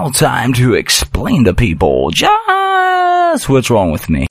now 0.00 0.08
time 0.08 0.54
to 0.54 0.72
explain 0.72 1.44
to 1.44 1.52
people 1.52 2.10
just 2.10 3.50
what's 3.50 3.68
wrong 3.68 3.92
with 3.92 4.08
me. 4.08 4.26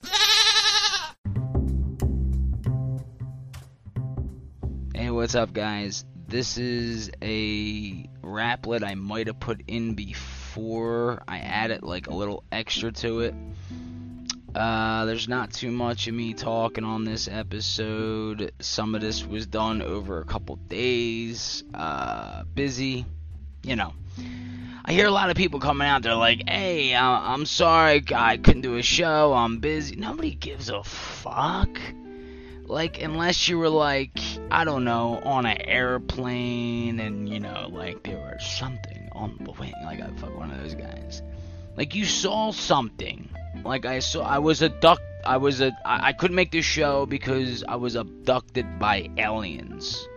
Hey, 4.94 5.10
what's 5.10 5.36
up, 5.36 5.52
guys? 5.52 6.04
This 6.26 6.58
is 6.58 7.12
a 7.22 8.04
raplet 8.20 8.82
I 8.82 8.96
might 8.96 9.28
have 9.28 9.38
put 9.38 9.62
in 9.68 9.94
before. 9.94 11.22
I 11.28 11.38
added 11.38 11.84
like 11.84 12.08
a 12.08 12.14
little 12.14 12.42
extra 12.50 12.90
to 12.90 13.20
it. 13.20 13.34
Uh, 14.52 15.04
there's 15.04 15.28
not 15.28 15.52
too 15.52 15.70
much 15.70 16.08
of 16.08 16.14
me 16.14 16.34
talking 16.34 16.82
on 16.82 17.04
this 17.04 17.28
episode. 17.28 18.52
Some 18.58 18.96
of 18.96 19.02
this 19.02 19.24
was 19.24 19.46
done 19.46 19.82
over 19.82 20.20
a 20.20 20.24
couple 20.24 20.56
days. 20.56 21.62
Uh, 21.72 22.42
busy, 22.54 23.06
you 23.62 23.76
know. 23.76 23.92
I 24.84 24.92
hear 24.92 25.06
a 25.06 25.10
lot 25.12 25.30
of 25.30 25.36
people 25.36 25.60
coming 25.60 25.86
out 25.86 26.02
They're 26.02 26.14
like, 26.14 26.48
"Hey, 26.48 26.94
uh, 26.94 27.04
I'm 27.04 27.46
sorry, 27.46 28.02
I 28.14 28.38
couldn't 28.38 28.62
do 28.62 28.76
a 28.76 28.82
show. 28.82 29.32
I'm 29.32 29.58
busy." 29.58 29.96
Nobody 29.96 30.34
gives 30.34 30.68
a 30.68 30.82
fuck. 30.82 31.78
Like, 32.64 33.02
unless 33.02 33.48
you 33.48 33.58
were 33.58 33.68
like, 33.68 34.18
I 34.50 34.64
don't 34.64 34.84
know, 34.84 35.20
on 35.24 35.44
an 35.44 35.60
airplane 35.62 37.00
and 37.00 37.28
you 37.28 37.40
know, 37.40 37.68
like 37.70 38.02
there 38.04 38.16
was 38.16 38.44
something 38.46 39.08
on 39.12 39.36
the 39.40 39.52
wing. 39.52 39.74
Like 39.84 40.00
I 40.00 40.08
fuck 40.16 40.36
one 40.36 40.50
of 40.50 40.60
those 40.62 40.74
guys. 40.74 41.22
Like 41.76 41.94
you 41.94 42.04
saw 42.04 42.52
something. 42.52 43.28
Like 43.64 43.86
I 43.86 43.98
saw, 43.98 44.22
I 44.22 44.38
was 44.38 44.62
abducted. 44.62 45.06
I 45.24 45.36
was 45.36 45.60
a. 45.60 45.72
I, 45.84 46.08
I 46.08 46.12
couldn't 46.12 46.36
make 46.36 46.50
this 46.50 46.64
show 46.64 47.06
because 47.06 47.62
I 47.64 47.76
was 47.76 47.94
abducted 47.94 48.78
by 48.78 49.10
aliens. 49.18 50.08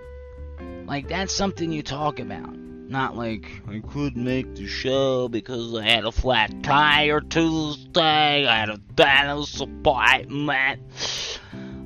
Like 0.86 1.08
that's 1.08 1.34
something 1.34 1.72
you 1.72 1.84
talk 1.84 2.20
about. 2.20 2.63
Not 2.90 3.16
like 3.16 3.46
I 3.68 3.80
couldn't 3.80 4.24
make 4.24 4.56
the 4.56 4.68
show 4.68 5.28
because 5.28 5.74
I 5.76 5.84
had 5.84 6.06
a 6.06 6.12
flat 6.12 6.64
tire 6.64 7.22
Tuesday. 7.22 8.46
I 8.46 8.60
had 8.60 8.70
a 8.70 8.78
dentist 8.78 9.62
appointment. 9.62 10.82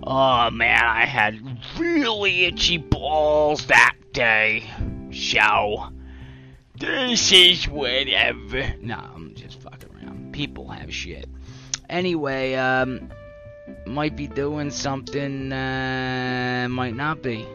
Oh 0.03 0.49
man, 0.49 0.83
I 0.83 1.05
had 1.05 1.39
really 1.77 2.45
itchy 2.45 2.77
balls 2.77 3.65
that 3.67 3.95
day. 4.11 4.63
So 5.11 5.89
this 6.75 7.31
is 7.31 7.67
whatever. 7.67 8.73
No, 8.81 8.95
I'm 8.97 9.33
just 9.35 9.61
fucking 9.61 9.89
around. 9.95 10.33
People 10.33 10.67
have 10.69 10.93
shit. 10.93 11.29
Anyway, 11.89 12.55
um, 12.55 13.09
might 13.85 14.15
be 14.15 14.27
doing 14.27 14.71
something, 14.71 15.51
uh, 15.51 16.67
might 16.69 16.95
not 16.95 17.21
be. 17.21 17.47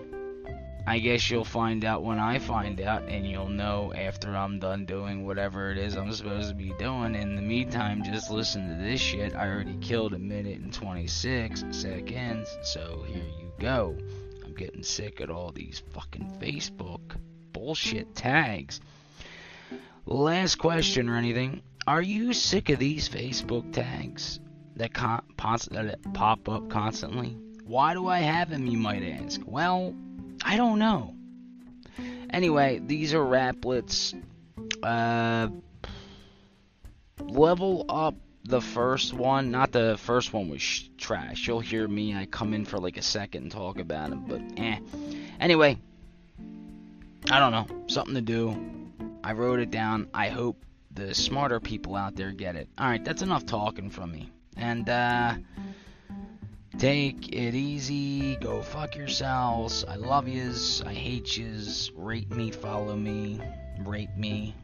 I 0.85 0.99
guess 0.99 1.31
you'll 1.31 1.45
find 1.45 1.85
out 1.85 2.03
when 2.03 2.19
I 2.19 2.41
find 2.41 2.81
out, 2.81 3.05
and 3.09 3.25
you'll 3.25 3.49
know 3.49 3.93
after 3.95 4.35
I'm 4.35 4.59
done 4.59 4.85
doing 4.85 5.25
whatever 5.25 5.71
it 5.71 5.79
is 5.79 5.97
I'm 5.97 6.13
supposed 6.13 6.49
to 6.49 6.55
be 6.57 6.73
doing. 6.79 7.15
In 7.15 7.37
the 7.37 7.43
meantime, 7.43 8.03
just 8.03 8.31
listen 8.31 8.69
to 8.69 8.83
this 8.83 9.01
shit. 9.01 9.35
I 9.37 9.49
already 9.49 9.77
killed 9.81 10.13
a 10.13 10.19
minute 10.19 10.59
and 10.59 10.73
26 10.73 11.65
seconds, 11.71 12.59
so 12.63 13.05
here 13.07 13.23
you 13.23 13.53
go. 13.61 13.97
I'm 14.45 14.55
getting 14.55 14.83
sick 14.83 15.21
of 15.21 15.31
all 15.31 15.53
these 15.53 15.83
fucking 15.93 16.39
Facebook 16.41 17.17
bullshit 17.53 18.15
tags. 18.17 18.81
Last 20.05 20.57
question 20.57 21.09
or 21.09 21.17
anything. 21.17 21.63
Are 21.87 22.03
you 22.03 22.33
sick 22.33 22.71
of 22.71 22.81
these 22.81 23.09
Facebook 23.09 23.73
tags 23.73 24.41
that, 24.77 24.93
con- 24.93 25.23
that 25.37 25.99
pop 26.13 26.49
up 26.49 26.69
constantly? 26.69 27.37
Why 27.65 27.95
do 27.95 28.09
I 28.09 28.19
have 28.19 28.51
them, 28.51 28.67
you 28.67 28.79
might 28.79 29.05
ask? 29.05 29.41
Well, 29.47 29.95
I 30.45 30.57
don't 30.57 30.79
know. 30.79 31.15
Anyway, 32.31 32.81
these 32.85 33.15
are 33.15 33.25
raplets. 33.25 34.15
Uh, 34.83 35.49
level 37.21 37.85
up 37.89 38.15
the 38.45 38.61
first 38.61 39.13
one. 39.13 39.51
Not 39.51 39.73
the 39.73 39.97
first 39.99 40.33
one 40.33 40.49
was 40.49 40.63
sh- 40.63 40.89
trash. 40.99 41.47
You'll 41.47 41.61
hear 41.61 41.87
me. 41.87 42.15
I 42.15 42.27
come 42.27 42.55
in 42.55 42.65
for 42.65 42.79
like 42.79 42.97
a 42.97 43.03
second 43.03 43.43
and 43.43 43.53
talk 43.53 43.79
about 43.79 44.13
it, 44.13 44.27
but 44.27 44.41
eh. 44.57 44.79
Anyway, 45.41 45.79
I 47.31 47.39
don't 47.39 47.53
know. 47.53 47.85
Something 47.87 48.15
to 48.15 48.21
do. 48.21 48.57
I 49.23 49.33
wrote 49.33 49.61
it 49.61 49.71
down. 49.71 50.09
I 50.13 50.29
hope 50.29 50.65
the 50.95 51.15
smarter 51.15 51.61
people 51.61 51.95
out 51.95 52.17
there 52.17 52.33
get 52.33 52.57
it. 52.57 52.69
Alright, 52.81 53.05
that's 53.05 53.23
enough 53.23 53.47
talking 53.47 53.91
from 53.91 54.13
me. 54.13 54.31
And, 54.57 54.89
uh, 54.89 55.35
take 56.79 57.33
it 57.33 57.55
easy. 57.55 58.37
Go 58.37 58.63
fuck 58.63 58.97
yourselves. 58.97 59.85
I 59.87 59.97
love 59.97 60.29
yous. 60.29 60.83
I 60.83 60.93
hate 60.93 61.37
yous. 61.37 61.91
Rate 61.97 62.31
me, 62.31 62.51
follow 62.51 62.97
me, 62.97 63.41
rape 63.85 64.17
me. 64.17 64.55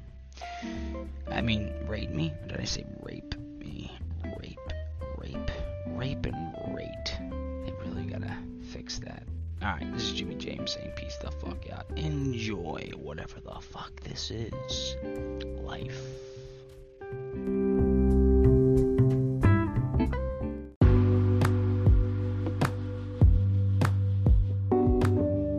I 1.31 1.41
mean, 1.41 1.73
rate 1.87 2.11
me? 2.11 2.33
Or 2.43 2.49
did 2.49 2.61
I 2.61 2.65
say 2.65 2.85
rape 3.03 3.35
me? 3.59 3.93
Rape, 4.39 4.73
rape, 5.17 5.51
rape, 5.87 6.27
and 6.27 6.77
rate. 6.77 7.17
They 7.65 7.73
really 7.85 8.05
gotta 8.05 8.37
fix 8.73 8.99
that. 9.01 9.23
Alright, 9.63 9.93
this 9.93 10.05
is 10.05 10.13
Jimmy 10.13 10.37
James 10.37 10.75
saying 10.75 10.93
peace 10.97 11.17
the 11.17 11.31
fuck 11.33 11.69
out. 11.73 11.87
Enjoy 11.97 12.91
whatever 12.97 13.41
the 13.41 13.61
fuck 13.61 13.93
this 14.03 14.31
is. 14.31 14.97
Life. 15.63 16.01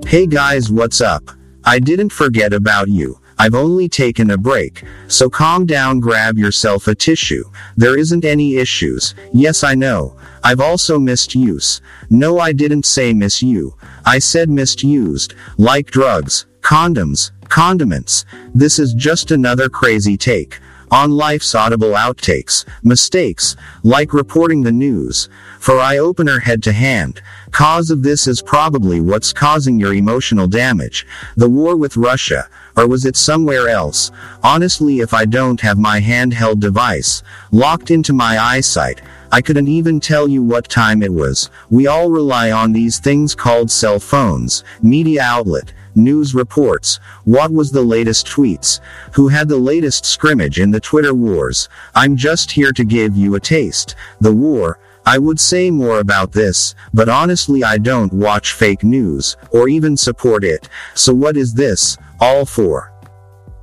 Hey 0.09 0.25
guys, 0.25 0.72
what's 0.72 1.02
up? 1.02 1.30
I 1.64 1.78
didn't 1.78 2.09
forget 2.09 2.52
about 2.52 2.88
you. 2.88 3.20
I've 3.38 3.53
only 3.53 3.88
taken 3.88 4.31
a 4.31 4.40
break. 4.40 4.84
So 5.08 5.30
calm 5.30 5.68
down, 5.68 6.00
grab 6.00 6.36
yourself 6.36 6.88
a 6.88 6.96
tissue. 6.96 7.44
There 7.78 7.96
isn't 7.96 8.25
any 8.25 8.56
issues. 8.56 9.14
Yes, 9.34 9.64
I 9.64 9.75
know. 9.75 10.18
I've 10.44 10.62
also 10.62 10.98
missed 10.98 11.36
use. 11.36 11.80
No, 12.09 12.40
I 12.40 12.53
didn't 12.53 12.88
say 12.88 13.14
miss 13.14 13.44
you. 13.44 13.75
I 14.03 14.18
said 14.18 14.50
misused. 14.50 15.36
Like 15.59 15.92
drugs, 15.92 16.48
condoms, 16.62 17.30
condiments. 17.48 18.25
This 18.56 18.80
is 18.80 18.96
just 18.96 19.30
another 19.30 19.69
crazy 19.69 20.18
take 20.18 20.59
on 20.92 21.12
life's 21.12 21.54
audible 21.54 21.92
outtakes, 21.92 22.66
mistakes, 22.84 23.56
like 23.84 24.14
reporting 24.14 24.64
the 24.64 24.72
news. 24.72 25.30
For 25.60 25.80
eye 25.80 25.98
opener 25.98 26.40
head 26.40 26.64
to 26.64 26.72
hand, 26.72 27.22
cause 27.52 27.92
of 27.92 28.04
this 28.04 28.28
is 28.28 28.42
probably 28.42 29.00
what's 29.00 29.34
causing 29.34 29.80
your 29.80 29.94
emotional 29.94 30.48
damage. 30.48 31.06
The 31.36 31.50
war 31.50 31.76
with 31.76 31.98
Russia, 31.98 32.48
or 32.76 32.88
was 32.88 33.06
it 33.06 33.16
somewhere 33.18 33.70
else? 33.70 34.12
Honestly, 34.44 35.00
if 35.00 35.14
I 35.14 35.26
don't 35.26 35.62
have 35.62 35.78
my 35.78 36.00
handheld 36.02 36.60
device 36.60 37.22
locked 37.52 37.92
into 37.92 38.14
my 38.14 38.40
eyesight, 38.40 39.02
I 39.32 39.42
couldn't 39.42 39.68
even 39.68 40.00
tell 40.00 40.28
you 40.28 40.42
what 40.42 40.70
time 40.70 41.04
it 41.04 41.14
was. 41.14 41.52
We 41.70 41.86
all 41.86 42.10
rely 42.10 42.52
on 42.52 42.72
these 42.72 43.00
things 43.00 43.36
called 43.36 43.70
cell 43.70 44.00
phones, 44.00 44.64
media 44.82 45.22
outlet, 45.22 45.72
news 45.96 46.36
reports, 46.36 47.00
what 47.26 47.52
was 47.52 47.72
the 47.72 47.82
latest 47.82 48.28
tweets, 48.28 48.80
who 49.14 49.28
had 49.28 49.48
the 49.48 49.58
latest 49.58 50.06
scrimmage 50.06 50.60
in 50.60 50.72
the 50.72 50.80
Twitter 50.80 51.14
wars. 51.14 51.70
I'm 51.96 52.16
just 52.16 52.52
here 52.52 52.72
to 52.72 52.84
give 52.84 53.16
you 53.16 53.36
a 53.36 53.40
taste. 53.40 53.96
The 54.20 54.34
war, 54.34 54.80
I 55.06 55.18
would 55.18 55.40
say 55.40 55.72
more 55.72 56.00
about 56.00 56.32
this, 56.32 56.76
but 56.94 57.10
honestly 57.10 57.64
I 57.64 57.78
don't 57.78 58.14
watch 58.14 58.54
fake 58.54 58.84
news, 58.84 59.38
or 59.52 59.68
even 59.70 59.98
support 59.98 60.44
it, 60.44 60.70
so 60.94 61.14
what 61.14 61.38
is 61.38 61.54
this, 61.54 61.98
all 62.19 62.46
for? 62.46 62.94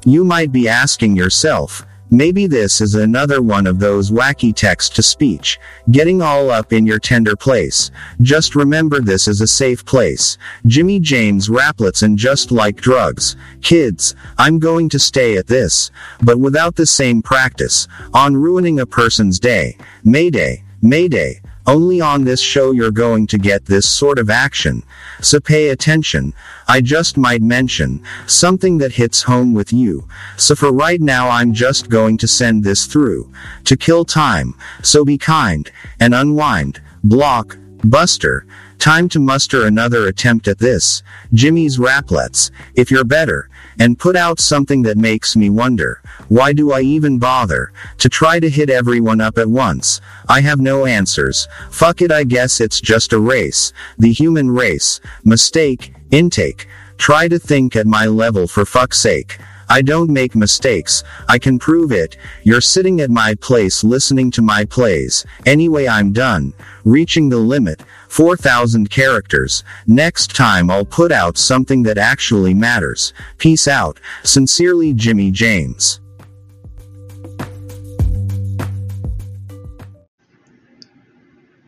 You 0.05 0.25
might 0.25 0.53
be 0.53 0.69
asking 0.69 1.17
yourself, 1.17 1.87
Maybe 2.11 2.47
this 2.47 2.81
is 2.81 2.95
another 2.95 3.43
one 3.43 3.67
of 3.67 3.81
those 3.81 4.13
wacky 4.13 4.55
text 4.55 4.95
to 4.95 5.03
speech, 5.03 5.59
getting 5.91 6.23
all 6.23 6.51
up 6.51 6.73
in 6.73 6.87
your 6.87 7.01
tender 7.01 7.35
place. 7.35 7.91
Just 8.21 8.55
remember 8.55 9.01
this 9.01 9.27
is 9.27 9.41
a 9.41 9.47
safe 9.47 9.85
place. 9.85 10.39
Jimmy 10.67 11.01
James 11.01 11.49
raplets 11.49 12.05
and 12.05 12.17
just 12.17 12.53
like 12.53 12.77
drugs. 12.77 13.35
Kids, 13.61 14.15
I'm 14.39 14.61
going 14.61 14.89
to 14.91 15.01
stay 15.01 15.37
at 15.37 15.49
this, 15.49 15.91
but 16.23 16.39
without 16.39 16.77
the 16.77 16.87
same 16.87 17.23
practice, 17.23 17.89
on 18.15 18.37
ruining 18.37 18.79
a 18.79 18.87
person's 18.87 19.41
day. 19.41 19.77
Mayday, 20.05 20.63
Mayday. 20.83 21.41
Only 21.67 22.01
on 22.01 22.25
this 22.25 22.41
show 22.41 22.71
you're 22.71 22.91
going 22.93 23.27
to 23.29 23.39
get 23.39 23.67
this 23.67 23.89
sort 23.89 24.19
of 24.19 24.31
action. 24.31 24.83
So 25.21 25.41
pay 25.41 25.71
attention. 25.71 26.33
I 26.69 26.81
just 26.81 27.17
might 27.17 27.43
mention 27.43 28.03
something 28.27 28.79
that 28.79 28.93
hits 28.93 29.23
home 29.23 29.53
with 29.53 29.73
you. 29.73 30.07
So 30.37 30.55
for 30.55 30.73
right 30.73 31.01
now 31.01 31.29
I'm 31.29 31.53
just 31.53 31.89
going 31.89 32.19
to 32.19 32.29
send 32.29 32.63
this 32.63 32.87
through 32.87 33.33
to 33.65 33.77
kill 33.77 34.05
time. 34.05 34.55
So 34.83 35.05
be 35.05 35.19
kind 35.19 35.71
and 35.99 36.15
unwind. 36.15 36.81
Block. 37.03 37.59
Buster. 37.85 38.47
Time 38.79 39.09
to 39.11 39.19
muster 39.19 39.67
another 39.67 40.07
attempt 40.07 40.49
at 40.49 40.59
this. 40.59 41.03
Jimmy's 41.33 41.79
Raplets. 41.79 42.51
If 42.75 42.91
you're 42.91 43.05
better. 43.05 43.49
And 43.79 43.99
put 43.99 44.17
out 44.17 44.41
something 44.41 44.83
that 44.83 44.97
makes 44.97 45.37
me 45.37 45.51
wonder. 45.51 46.01
Why 46.29 46.53
do 46.53 46.73
I 46.73 46.81
even 46.81 47.19
bother? 47.19 47.73
To 47.99 48.09
try 48.09 48.41
to 48.41 48.49
hit 48.49 48.71
everyone 48.71 49.21
up 49.21 49.39
at 49.39 49.49
once. 49.49 50.01
I 50.29 50.41
have 50.41 50.61
no 50.61 50.87
answers. 50.87 51.47
Fuck 51.71 52.03
it 52.03 52.11
I 52.11 52.25
guess 52.25 52.61
it's 52.61 52.81
just 52.81 53.13
a 53.13 53.19
race. 53.19 53.73
The 53.99 54.13
human 54.13 54.51
race. 54.51 55.01
Mistake. 55.25 55.95
Intake. 56.11 56.67
Try 56.99 57.29
to 57.29 57.39
think 57.39 57.77
at 57.77 57.87
my 57.87 58.07
level 58.07 58.47
for 58.47 58.65
fuck's 58.65 58.99
sake. 58.99 59.39
I 59.69 59.83
don't 59.83 60.11
make 60.11 60.35
mistakes. 60.35 61.03
I 61.29 61.39
can 61.39 61.59
prove 61.59 61.93
it. 61.93 62.17
You're 62.43 62.61
sitting 62.61 63.01
at 63.01 63.11
my 63.11 63.35
place 63.35 63.83
listening 63.83 64.31
to 64.33 64.43
my 64.43 64.65
plays. 64.65 65.25
Anyway, 65.45 65.89
I'm 65.89 66.13
done. 66.13 66.53
Reaching 66.85 67.29
the 67.29 67.39
limit. 67.39 67.83
4,000 68.09 68.91
characters. 68.91 69.65
Next 69.87 70.35
time 70.37 70.71
I'll 70.71 70.85
put 70.85 71.13
out 71.13 71.37
something 71.37 71.83
that 71.83 71.99
actually 71.99 72.55
matters. 72.55 73.13
Peace 73.39 73.67
out. 73.67 73.99
Sincerely, 74.23 74.93
Jimmy 74.93 75.31
James. 75.31 76.01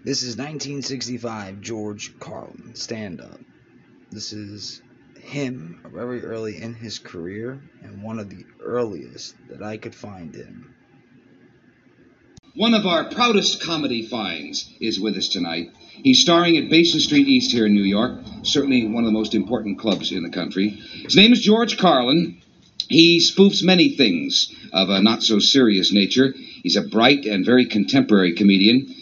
This 0.05 0.23
is 0.23 0.39
1965 0.39 1.61
George 1.61 2.19
Carlin 2.19 2.75
stand 2.75 3.21
up. 3.21 3.41
This 4.11 4.33
is 4.33 4.81
him 5.29 5.81
very 5.93 6.25
early 6.25 6.61
in 6.61 6.75
his 6.75 6.99
career 6.99 7.61
and 7.83 8.03
one 8.03 8.19
of 8.19 8.31
the 8.31 8.45
earliest 8.61 9.35
that 9.51 9.63
I 9.63 9.77
could 9.77 9.95
find 9.95 10.35
him. 10.35 10.75
One 12.55 12.75
of 12.75 12.87
our 12.87 13.05
proudest 13.05 13.63
comedy 13.63 14.07
finds 14.07 14.69
is 14.81 14.99
with 14.99 15.17
us 15.17 15.29
tonight. 15.29 15.71
He's 16.03 16.21
starring 16.21 16.57
at 16.57 16.71
Basin 16.71 16.99
Street 16.99 17.29
East 17.29 17.53
here 17.53 17.67
in 17.67 17.75
New 17.75 17.85
York, 17.85 18.21
certainly 18.43 18.87
one 18.87 19.05
of 19.05 19.09
the 19.09 19.19
most 19.19 19.35
important 19.35 19.79
clubs 19.79 20.11
in 20.11 20.23
the 20.23 20.31
country. 20.31 20.71
His 20.71 21.15
name 21.15 21.33
is 21.33 21.41
George 21.41 21.79
Carlin. 21.79 22.41
He 22.89 23.21
spoofs 23.21 23.63
many 23.63 23.91
things 23.91 24.53
of 24.73 24.89
a 24.89 25.03
not 25.03 25.23
so 25.23 25.39
serious 25.39 25.93
nature. 25.93 26.33
He's 26.63 26.77
a 26.77 26.83
bright 26.83 27.27
and 27.27 27.45
very 27.45 27.67
contemporary 27.67 28.33
comedian. 28.33 28.95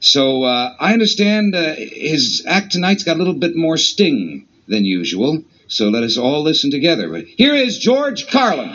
So 0.00 0.42
uh, 0.42 0.74
I 0.80 0.92
understand 0.92 1.54
uh, 1.54 1.74
his 1.76 2.44
act 2.46 2.72
tonight's 2.72 3.04
got 3.04 3.16
a 3.16 3.18
little 3.18 3.34
bit 3.34 3.54
more 3.54 3.76
sting 3.76 4.48
than 4.66 4.84
usual. 4.84 5.44
So 5.66 5.88
let 5.88 6.02
us 6.02 6.16
all 6.18 6.42
listen 6.42 6.70
together. 6.70 7.08
But 7.08 7.24
here 7.24 7.54
is 7.54 7.78
George 7.78 8.28
Carlin. 8.28 8.70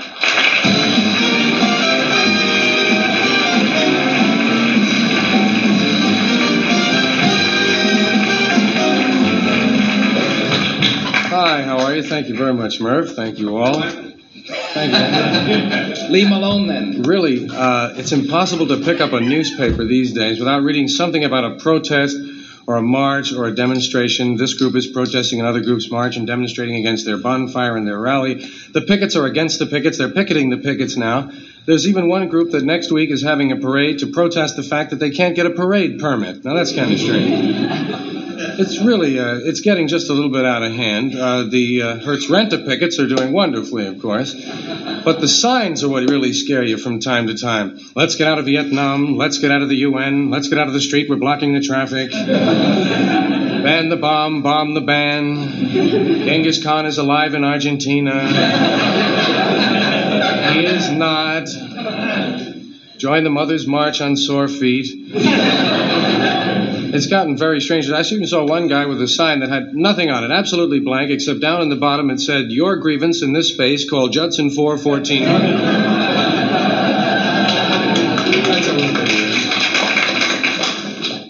Hi, 11.32 11.62
how 11.62 11.80
are 11.80 11.96
you? 11.96 12.04
Thank 12.04 12.28
you 12.28 12.36
very 12.36 12.54
much, 12.54 12.82
Merv. 12.82 13.16
Thank 13.16 13.38
you 13.38 13.56
all. 13.58 13.82
Thank 13.82 14.94
you. 14.94 16.10
Leave 16.10 16.26
him 16.28 16.34
alone 16.34 16.68
then. 16.68 17.04
Really, 17.04 17.48
uh, 17.50 17.94
it's 17.98 18.12
impossible 18.12 18.68
to 18.68 18.78
pick 18.78 19.00
up 19.00 19.14
a 19.14 19.20
newspaper 19.20 19.86
these 19.86 20.14
days 20.14 20.40
without 20.40 20.64
reading 20.64 20.88
something 20.88 21.24
about 21.24 21.46
a 21.46 21.56
protest 21.58 22.18
or 22.70 22.78
a 22.78 22.84
march 22.84 23.34
or 23.34 23.48
a 23.48 23.52
demonstration. 23.52 24.36
This 24.36 24.54
group 24.54 24.76
is 24.76 24.86
protesting 24.86 25.40
another 25.40 25.60
group's 25.60 25.90
march 25.90 26.18
and 26.18 26.28
demonstrating 26.28 26.76
against 26.76 27.04
their 27.04 27.18
bonfire 27.18 27.76
and 27.76 27.88
their 27.88 27.98
rally. 27.98 28.36
The 28.36 28.82
pickets 28.82 29.16
are 29.16 29.26
against 29.26 29.58
the 29.58 29.66
pickets. 29.66 29.98
They're 29.98 30.12
picketing 30.12 30.52
the 30.52 30.58
pickets 30.58 30.96
now. 30.96 31.32
There's 31.70 31.88
even 31.88 32.10
one 32.10 32.28
group 32.30 32.50
that 32.54 32.64
next 32.64 32.92
week 32.92 33.12
is 33.12 33.22
having 33.22 33.52
a 33.52 33.56
parade 33.56 34.00
to 34.00 34.08
protest 34.08 34.56
the 34.56 34.64
fact 34.64 34.90
that 34.90 34.96
they 34.96 35.12
can't 35.12 35.36
get 35.36 35.46
a 35.46 35.52
parade 35.52 36.00
permit. 36.00 36.44
Now 36.44 36.56
that's 36.56 36.74
kind 36.74 36.92
of 36.92 37.00
strange. 37.00 37.56
It's 38.58 38.82
really, 38.82 39.20
uh, 39.20 39.36
it's 39.44 39.62
getting 39.62 39.88
just 39.88 40.10
a 40.10 40.14
little 40.14 40.32
bit 40.32 40.46
out 40.46 40.64
of 40.64 40.72
hand. 40.72 41.16
Uh, 41.16 41.44
the 41.44 41.84
uh, 41.84 42.00
Hertz 42.00 42.28
rent 42.28 42.50
pickets 42.66 42.98
are 42.98 43.06
doing 43.06 43.32
wonderfully, 43.32 43.86
of 43.86 44.02
course. 44.02 44.34
But 44.34 45.22
the 45.22 45.28
signs 45.28 45.84
are 45.84 45.90
what 45.90 46.10
really 46.10 46.34
scare 46.34 46.64
you 46.64 46.80
from 46.80 47.02
time 47.02 47.28
to 47.28 47.38
time. 47.38 47.80
Let's 47.96 48.16
get 48.16 48.28
out 48.28 48.40
of 48.40 48.46
Vietnam. 48.46 49.16
Let's 49.16 49.38
get 49.38 49.52
out 49.52 49.62
of 49.62 49.70
the 49.70 49.78
UN. 49.78 50.32
Let's 50.32 50.48
get 50.48 50.58
out 50.58 50.70
of 50.70 50.74
the 50.74 50.82
street. 50.82 51.08
We're 51.08 51.18
blocking 51.18 51.54
the 51.54 51.62
traffic. 51.62 52.10
Ban 52.10 53.90
the 53.90 53.98
bomb, 53.98 54.42
bomb 54.42 54.74
the 54.74 54.82
ban. 54.82 55.70
Genghis 55.70 56.64
Khan 56.64 56.88
is 56.88 56.98
alive 56.98 57.36
in 57.36 57.44
Argentina. 57.44 59.39
Not. 61.00 61.48
Join 62.98 63.24
the 63.24 63.30
Mother's 63.30 63.66
March 63.66 64.02
on 64.02 64.18
sore 64.18 64.48
feet. 64.48 64.88
It's 66.92 67.08
gotten 67.08 67.38
very 67.38 67.62
strange. 67.62 67.90
I 67.90 68.02
even 68.02 68.28
saw 68.28 68.46
one 68.46 68.68
guy 68.68 68.86
with 68.88 69.02
a 69.02 69.08
sign 69.08 69.40
that 69.40 69.50
had 69.50 69.76
nothing 69.76 70.10
on 70.10 70.24
it, 70.24 70.32
absolutely 70.32 70.80
blank, 70.80 71.12
except 71.12 71.40
down 71.40 71.62
in 71.62 71.70
the 71.70 71.76
bottom 71.76 72.10
it 72.10 72.20
said, 72.20 72.52
Your 72.52 72.78
grievance 72.78 73.22
in 73.22 73.32
this 73.32 73.50
space, 73.50 73.90
call 73.90 74.10
Judson 74.10 74.50
4 74.50 74.78
1400. 74.78 75.60
That's 78.44 78.68
a 78.68 78.74
little 78.74 78.94
bit 78.94 79.08
weird. 79.08 79.30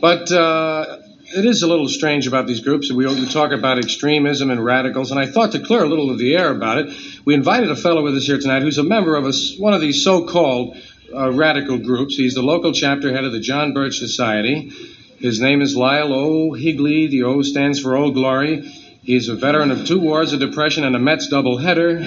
But 0.02 0.32
uh, 0.32 0.69
it 1.36 1.46
is 1.46 1.62
a 1.64 1.68
little 1.68 1.88
strange 1.88 2.28
about 2.28 2.48
these 2.48 2.62
groups. 2.62 2.92
We, 2.92 3.06
we 3.06 3.28
talk 3.28 3.52
about 3.52 3.78
extremism 3.78 4.50
and 4.50 4.64
radicals, 4.64 5.12
and 5.12 5.20
I 5.20 5.28
thought 5.28 5.52
to 5.52 5.60
clear 5.60 5.84
a 5.84 5.88
little 5.88 6.10
of 6.10 6.18
the 6.18 6.36
air 6.36 6.52
about 6.52 6.80
it, 6.80 6.96
we 7.26 7.34
invited 7.34 7.70
a 7.70 7.76
fellow 7.76 8.04
with 8.04 8.16
us 8.16 8.26
here 8.26 8.40
tonight 8.40 8.64
who's 8.64 8.78
a 8.78 8.84
member 8.84 9.16
of 9.16 9.26
a, 9.26 9.34
one 9.58 9.74
of 9.74 9.82
these 9.82 10.04
so 10.04 10.26
called 10.26 10.78
uh, 11.14 11.32
radical 11.32 11.78
groups. 11.78 12.16
He's 12.16 12.34
the 12.34 12.42
local 12.42 12.72
chapter 12.72 13.12
head 13.12 13.26
of 13.26 13.32
the 13.32 13.40
John 13.40 13.74
Birch 13.74 14.00
Society. 14.00 14.72
His 15.20 15.40
name 15.40 15.62
is 15.62 15.76
Lyle 15.76 16.14
O. 16.14 16.54
Higley. 16.54 17.08
The 17.08 17.24
O 17.24 17.42
stands 17.42 17.80
for 17.80 17.96
Old 17.96 18.14
Glory. 18.14 18.62
He's 19.02 19.30
a 19.30 19.36
veteran 19.36 19.72
of 19.72 19.86
two 19.86 20.00
wars, 20.00 20.34
a 20.34 20.38
depression, 20.38 20.84
and 20.84 20.96
a 20.96 21.00
Mets 21.00 21.32
doubleheader. 21.32 22.00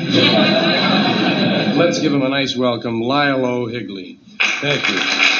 Let's 1.76 2.00
give 2.00 2.12
him 2.12 2.22
a 2.22 2.28
nice 2.28 2.56
welcome, 2.56 3.00
Lyle 3.00 3.44
O. 3.44 3.66
Higley. 3.66 4.18
Thank 4.60 4.88
you. 4.88 5.31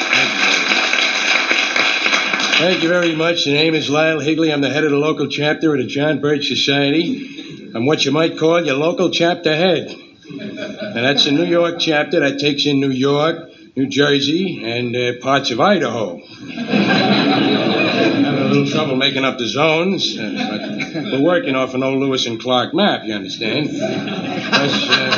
Thank 2.55 2.83
you 2.83 2.89
very 2.89 3.15
much. 3.15 3.45
The 3.45 3.53
name 3.53 3.73
is 3.73 3.89
Lyle 3.89 4.19
Higley. 4.19 4.53
I'm 4.53 4.61
the 4.61 4.69
head 4.69 4.83
of 4.83 4.91
the 4.91 4.97
local 4.97 5.27
chapter 5.27 5.73
of 5.73 5.79
the 5.79 5.87
John 5.87 6.21
Birch 6.21 6.47
Society. 6.47 7.71
I'm 7.75 7.85
what 7.85 8.05
you 8.05 8.11
might 8.11 8.37
call 8.37 8.63
your 8.63 8.75
local 8.75 9.09
chapter 9.09 9.53
head. 9.55 9.93
And 10.29 10.95
that's 10.95 11.25
a 11.25 11.31
New 11.31 11.45
York 11.45 11.75
chapter 11.79 12.19
that 12.21 12.39
takes 12.39 12.65
in 12.65 12.79
New 12.79 12.91
York, 12.91 13.49
New 13.75 13.87
Jersey, 13.87 14.63
and 14.63 14.95
uh, 14.95 15.13
parts 15.21 15.51
of 15.51 15.59
Idaho. 15.59 16.21
Having 16.25 18.25
a 18.25 18.45
little 18.45 18.67
trouble 18.67 18.95
making 18.95 19.25
up 19.25 19.37
the 19.39 19.47
zones, 19.47 20.17
uh, 20.17 20.91
but 20.93 21.03
we're 21.11 21.21
working 21.21 21.55
off 21.55 21.73
an 21.73 21.83
old 21.83 21.99
Lewis 21.99 22.25
and 22.27 22.39
Clark 22.39 22.73
map, 22.73 23.01
you 23.03 23.13
understand? 23.13 23.67
That's, 23.69 24.89
uh, 24.89 25.09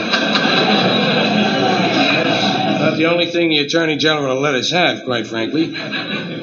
that's 2.23 2.81
not 2.81 2.97
the 2.97 3.05
only 3.05 3.29
thing 3.29 3.49
the 3.49 3.59
Attorney 3.59 3.97
General 3.97 4.35
will 4.35 4.41
let 4.41 4.55
us 4.55 4.71
have, 4.71 5.03
quite 5.03 5.27
frankly. 5.27 5.75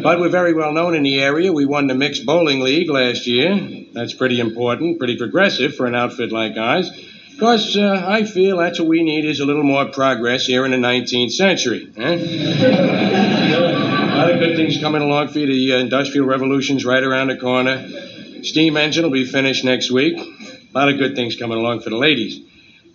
But 0.02 0.18
we're 0.18 0.30
very 0.30 0.52
well 0.52 0.72
known 0.72 0.96
in 0.96 1.04
the 1.04 1.20
area. 1.20 1.52
We 1.52 1.64
won 1.64 1.86
the 1.86 1.94
Mixed 1.94 2.26
Bowling 2.26 2.60
League 2.60 2.90
last 2.90 3.28
year. 3.28 3.86
That's 3.92 4.12
pretty 4.12 4.40
important, 4.40 4.98
pretty 4.98 5.16
progressive 5.16 5.76
for 5.76 5.86
an 5.86 5.94
outfit 5.94 6.32
like 6.32 6.56
ours. 6.56 6.90
Of 7.32 7.38
course, 7.38 7.76
uh, 7.76 8.04
I 8.06 8.24
feel 8.24 8.58
that's 8.58 8.80
what 8.80 8.88
we 8.88 9.04
need 9.04 9.24
is 9.24 9.38
a 9.38 9.44
little 9.44 9.62
more 9.62 9.86
progress 9.86 10.44
here 10.44 10.64
in 10.64 10.72
the 10.72 10.76
19th 10.76 11.32
century. 11.32 11.92
Huh? 11.96 12.02
a 12.02 12.16
lot 14.16 14.30
of 14.30 14.40
good 14.40 14.56
things 14.56 14.78
coming 14.78 15.02
along 15.02 15.28
for 15.28 15.38
you. 15.38 15.46
The 15.46 15.74
uh, 15.74 15.78
industrial 15.78 16.26
revolution's 16.26 16.84
right 16.84 17.02
around 17.02 17.28
the 17.28 17.36
corner. 17.36 17.88
Steam 18.42 18.76
engine 18.76 19.04
will 19.04 19.12
be 19.12 19.24
finished 19.24 19.64
next 19.64 19.92
week. 19.92 20.18
A 20.18 20.76
lot 20.76 20.88
of 20.88 20.98
good 20.98 21.14
things 21.14 21.36
coming 21.36 21.58
along 21.58 21.80
for 21.80 21.90
the 21.90 21.96
ladies. 21.96 22.40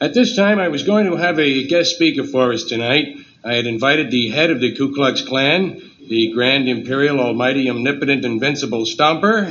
At 0.01 0.13
this 0.13 0.35
time, 0.35 0.59
I 0.59 0.67
was 0.67 0.83
going 0.83 1.05
to 1.05 1.15
have 1.15 1.39
a 1.39 1.67
guest 1.67 1.95
speaker 1.95 2.25
for 2.25 2.51
us 2.51 2.65
tonight. 2.65 3.15
I 3.45 3.53
had 3.53 3.65
invited 3.65 4.11
the 4.11 4.29
head 4.29 4.51
of 4.51 4.59
the 4.59 4.75
Ku 4.75 4.93
Klux 4.93 5.21
Klan, 5.21 5.81
the 6.07 6.31
Grand 6.31 6.69
Imperial 6.69 7.19
Almighty 7.19 7.69
Omnipotent 7.69 8.23
Invincible 8.23 8.85
Stomper. 8.85 9.49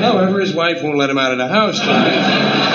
However, 0.00 0.40
his 0.40 0.54
wife 0.54 0.82
won't 0.82 0.96
let 0.96 1.10
him 1.10 1.18
out 1.18 1.32
of 1.32 1.38
the 1.38 1.48
house 1.48 1.78
tonight. 1.78 2.70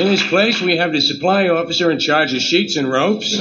In 0.00 0.08
his 0.08 0.22
place, 0.22 0.60
we 0.60 0.78
have 0.78 0.92
the 0.92 1.00
supply 1.00 1.48
officer 1.48 1.90
in 1.90 1.98
charge 1.98 2.34
of 2.34 2.40
sheets 2.40 2.76
and 2.76 2.90
ropes. 2.90 3.38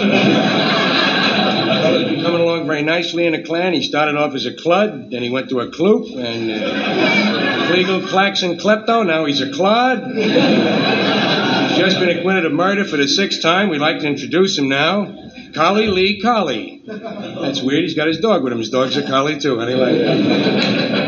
Very 2.65 2.83
nicely 2.83 3.25
in 3.25 3.33
a 3.33 3.43
clan. 3.43 3.73
He 3.73 3.81
started 3.81 4.15
off 4.15 4.33
as 4.33 4.45
a 4.45 4.53
clud, 4.53 5.11
then 5.11 5.21
he 5.23 5.29
went 5.29 5.49
to 5.49 5.59
a 5.59 5.67
kloop, 5.67 6.17
and 6.17 6.51
uh, 6.51 7.67
Kleagle, 7.67 8.07
Klaxon, 8.07 8.57
Klepto. 8.57 9.05
Now 9.05 9.25
he's 9.25 9.41
a 9.41 9.51
clod. 9.51 10.15
He's 10.15 11.77
just 11.77 11.99
been 11.99 12.17
acquitted 12.17 12.45
of 12.45 12.51
murder 12.51 12.85
for 12.85 12.97
the 12.97 13.07
sixth 13.07 13.41
time. 13.41 13.69
We'd 13.69 13.79
like 13.79 13.99
to 13.99 14.07
introduce 14.07 14.57
him 14.57 14.69
now. 14.69 15.29
Collie 15.53 15.87
Lee 15.87 16.19
Collie. 16.21 16.81
That's 16.85 17.61
weird. 17.61 17.83
He's 17.83 17.93
got 17.93 18.07
his 18.07 18.19
dog 18.19 18.43
with 18.43 18.51
him. 18.53 18.59
His 18.59 18.69
dog's 18.69 18.97
a 18.97 19.03
collie, 19.07 19.39
too. 19.39 19.55
That? 19.57 19.67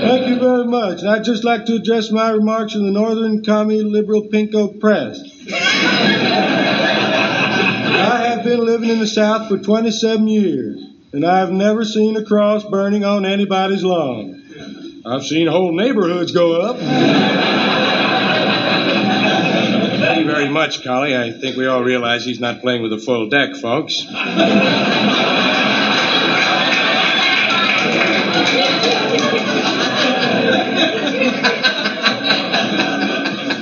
Thank 0.01 0.27
you 0.27 0.39
very 0.39 0.65
much. 0.65 1.01
And 1.01 1.09
I'd 1.09 1.23
just 1.23 1.43
like 1.43 1.65
to 1.65 1.75
address 1.75 2.11
my 2.11 2.29
remarks 2.29 2.75
in 2.75 2.85
the 2.85 2.91
Northern 2.91 3.43
Commie 3.43 3.81
Liberal 3.81 4.23
Pinko 4.23 4.79
Press. 4.79 5.19
I 7.97 8.27
have 8.29 8.43
been 8.43 8.63
living 8.63 8.89
in 8.89 8.99
the 8.99 9.07
South 9.07 9.47
for 9.49 9.57
27 9.57 10.27
years, 10.27 10.84
and 11.15 11.25
I've 11.25 11.49
never 11.49 11.85
seen 11.85 12.17
a 12.17 12.25
cross 12.25 12.65
burning 12.65 13.05
on 13.05 13.25
anybody's 13.25 13.85
lawn. 13.85 15.01
I've 15.05 15.23
seen 15.23 15.47
whole 15.47 15.73
neighborhoods 15.73 16.33
go 16.33 16.59
up. 16.59 16.75
Thank 19.97 20.19
you 20.19 20.25
very 20.25 20.49
much, 20.49 20.83
Collie. 20.83 21.15
I 21.15 21.31
think 21.31 21.55
we 21.55 21.67
all 21.67 21.85
realize 21.85 22.25
he's 22.25 22.41
not 22.41 22.59
playing 22.59 22.81
with 22.81 22.91
a 22.91 22.97
full 22.97 23.29
deck, 23.29 23.55
folks. 23.55 24.05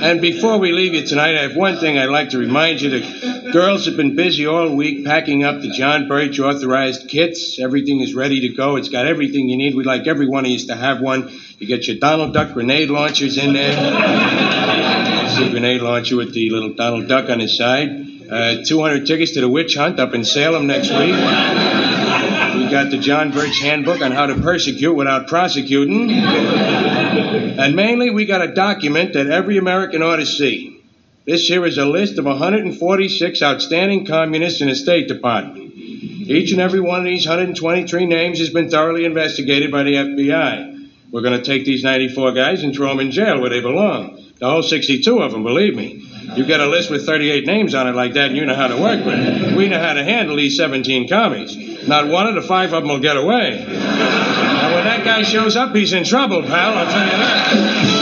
And 0.02 0.20
before 0.20 0.58
we 0.58 0.72
leave 0.72 0.92
you 0.92 1.06
tonight, 1.06 1.36
I 1.36 1.42
have 1.42 1.54
one 1.54 1.78
thing 1.78 1.98
I'd 1.98 2.10
like 2.10 2.30
to 2.30 2.38
remind 2.38 2.80
you 2.80 2.90
to 2.90 3.43
girls 3.54 3.86
have 3.86 3.96
been 3.96 4.16
busy 4.16 4.46
all 4.46 4.74
week 4.74 5.04
packing 5.04 5.44
up 5.44 5.60
the 5.60 5.70
John 5.70 6.08
Birch 6.08 6.40
authorized 6.40 7.08
kits. 7.08 7.60
Everything 7.60 8.00
is 8.00 8.12
ready 8.12 8.40
to 8.40 8.48
go. 8.48 8.74
It's 8.74 8.88
got 8.88 9.06
everything 9.06 9.48
you 9.48 9.56
need. 9.56 9.76
We'd 9.76 9.86
like 9.86 10.08
every 10.08 10.26
one 10.26 10.44
of 10.44 10.50
you 10.50 10.58
to 10.66 10.74
have 10.74 11.00
one. 11.00 11.30
You 11.60 11.68
get 11.68 11.86
your 11.86 11.98
Donald 11.98 12.34
Duck 12.34 12.52
grenade 12.52 12.90
launchers 12.90 13.38
in 13.38 13.52
there. 13.52 13.76
The 15.38 15.50
grenade 15.50 15.82
launcher 15.82 16.16
with 16.16 16.34
the 16.34 16.50
little 16.50 16.74
Donald 16.74 17.06
Duck 17.06 17.30
on 17.30 17.38
his 17.38 17.56
side. 17.56 17.90
Uh, 18.28 18.64
200 18.64 19.06
tickets 19.06 19.30
to 19.32 19.40
the 19.40 19.48
witch 19.48 19.76
hunt 19.76 20.00
up 20.00 20.14
in 20.14 20.24
Salem 20.24 20.66
next 20.66 20.90
week. 20.90 21.14
We 21.14 22.70
got 22.70 22.90
the 22.90 22.98
John 23.00 23.30
Birch 23.30 23.60
handbook 23.60 24.02
on 24.02 24.10
how 24.10 24.26
to 24.26 24.34
persecute 24.34 24.94
without 24.94 25.28
prosecuting. 25.28 26.10
And 26.10 27.76
mainly, 27.76 28.10
we 28.10 28.24
got 28.24 28.42
a 28.42 28.52
document 28.52 29.12
that 29.12 29.28
every 29.28 29.58
American 29.58 30.02
ought 30.02 30.16
to 30.16 30.26
see. 30.26 30.73
This 31.26 31.48
here 31.48 31.64
is 31.64 31.78
a 31.78 31.86
list 31.86 32.18
of 32.18 32.26
146 32.26 33.42
outstanding 33.42 34.04
communists 34.04 34.60
in 34.60 34.68
the 34.68 34.74
State 34.74 35.08
Department. 35.08 35.72
Each 35.74 36.52
and 36.52 36.60
every 36.60 36.80
one 36.80 36.98
of 36.98 37.06
these 37.06 37.26
123 37.26 38.04
names 38.04 38.40
has 38.40 38.50
been 38.50 38.68
thoroughly 38.68 39.06
investigated 39.06 39.72
by 39.72 39.84
the 39.84 39.94
FBI. 39.94 40.90
We're 41.10 41.22
going 41.22 41.38
to 41.38 41.42
take 41.42 41.64
these 41.64 41.82
94 41.82 42.32
guys 42.32 42.62
and 42.62 42.74
throw 42.74 42.90
them 42.90 43.00
in 43.00 43.10
jail 43.10 43.40
where 43.40 43.48
they 43.48 43.62
belong. 43.62 44.22
The 44.38 44.50
whole 44.50 44.62
62 44.62 45.22
of 45.22 45.32
them, 45.32 45.44
believe 45.44 45.74
me. 45.74 46.06
You 46.36 46.44
get 46.44 46.60
a 46.60 46.66
list 46.66 46.90
with 46.90 47.06
38 47.06 47.46
names 47.46 47.74
on 47.74 47.88
it 47.88 47.94
like 47.94 48.12
that, 48.14 48.28
and 48.28 48.36
you 48.36 48.44
know 48.44 48.54
how 48.54 48.68
to 48.68 48.76
work 48.76 49.02
with 49.06 49.18
it. 49.18 49.56
We 49.56 49.68
know 49.68 49.80
how 49.80 49.94
to 49.94 50.04
handle 50.04 50.36
these 50.36 50.58
17 50.58 51.08
commies. 51.08 51.88
Not 51.88 52.08
one 52.08 52.26
of 52.26 52.34
the 52.34 52.42
five 52.42 52.74
of 52.74 52.82
them 52.82 52.90
will 52.90 53.00
get 53.00 53.16
away. 53.16 53.64
And 53.64 54.74
when 54.74 54.84
that 54.84 55.04
guy 55.04 55.22
shows 55.22 55.56
up, 55.56 55.74
he's 55.74 55.94
in 55.94 56.04
trouble, 56.04 56.42
pal, 56.42 56.76
I'll 56.76 56.90
tell 56.90 57.04
you 57.04 57.12
that. 57.12 57.93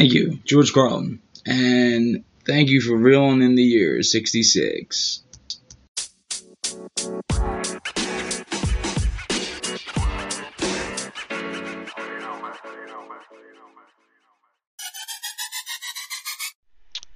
Thank 0.00 0.14
you, 0.14 0.38
George 0.46 0.72
Carlin. 0.72 1.20
And 1.44 2.24
thank 2.46 2.70
you 2.70 2.80
for 2.80 2.96
reeling 2.96 3.42
in 3.42 3.54
the 3.54 3.62
year 3.62 4.02
66. 4.02 5.22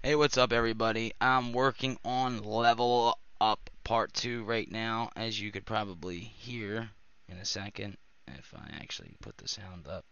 Hey, 0.03 0.15
what's 0.15 0.37
up, 0.37 0.53
everybody? 0.53 1.15
I'm 1.23 1.55
working 1.55 1.97
on 2.05 2.43
Level 2.43 3.19
Up 3.41 3.71
Part 3.85 4.13
2 4.13 4.45
right 4.45 4.71
now, 4.71 5.09
as 5.17 5.41
you 5.41 5.51
could 5.51 5.65
probably 5.65 6.19
hear 6.19 6.91
in 7.31 7.39
a 7.39 7.47
second 7.47 7.97
if 8.29 8.53
I 8.55 8.77
actually 8.77 9.15
put 9.23 9.39
the 9.39 9.49
sound 9.49 9.89
up. 9.89 10.05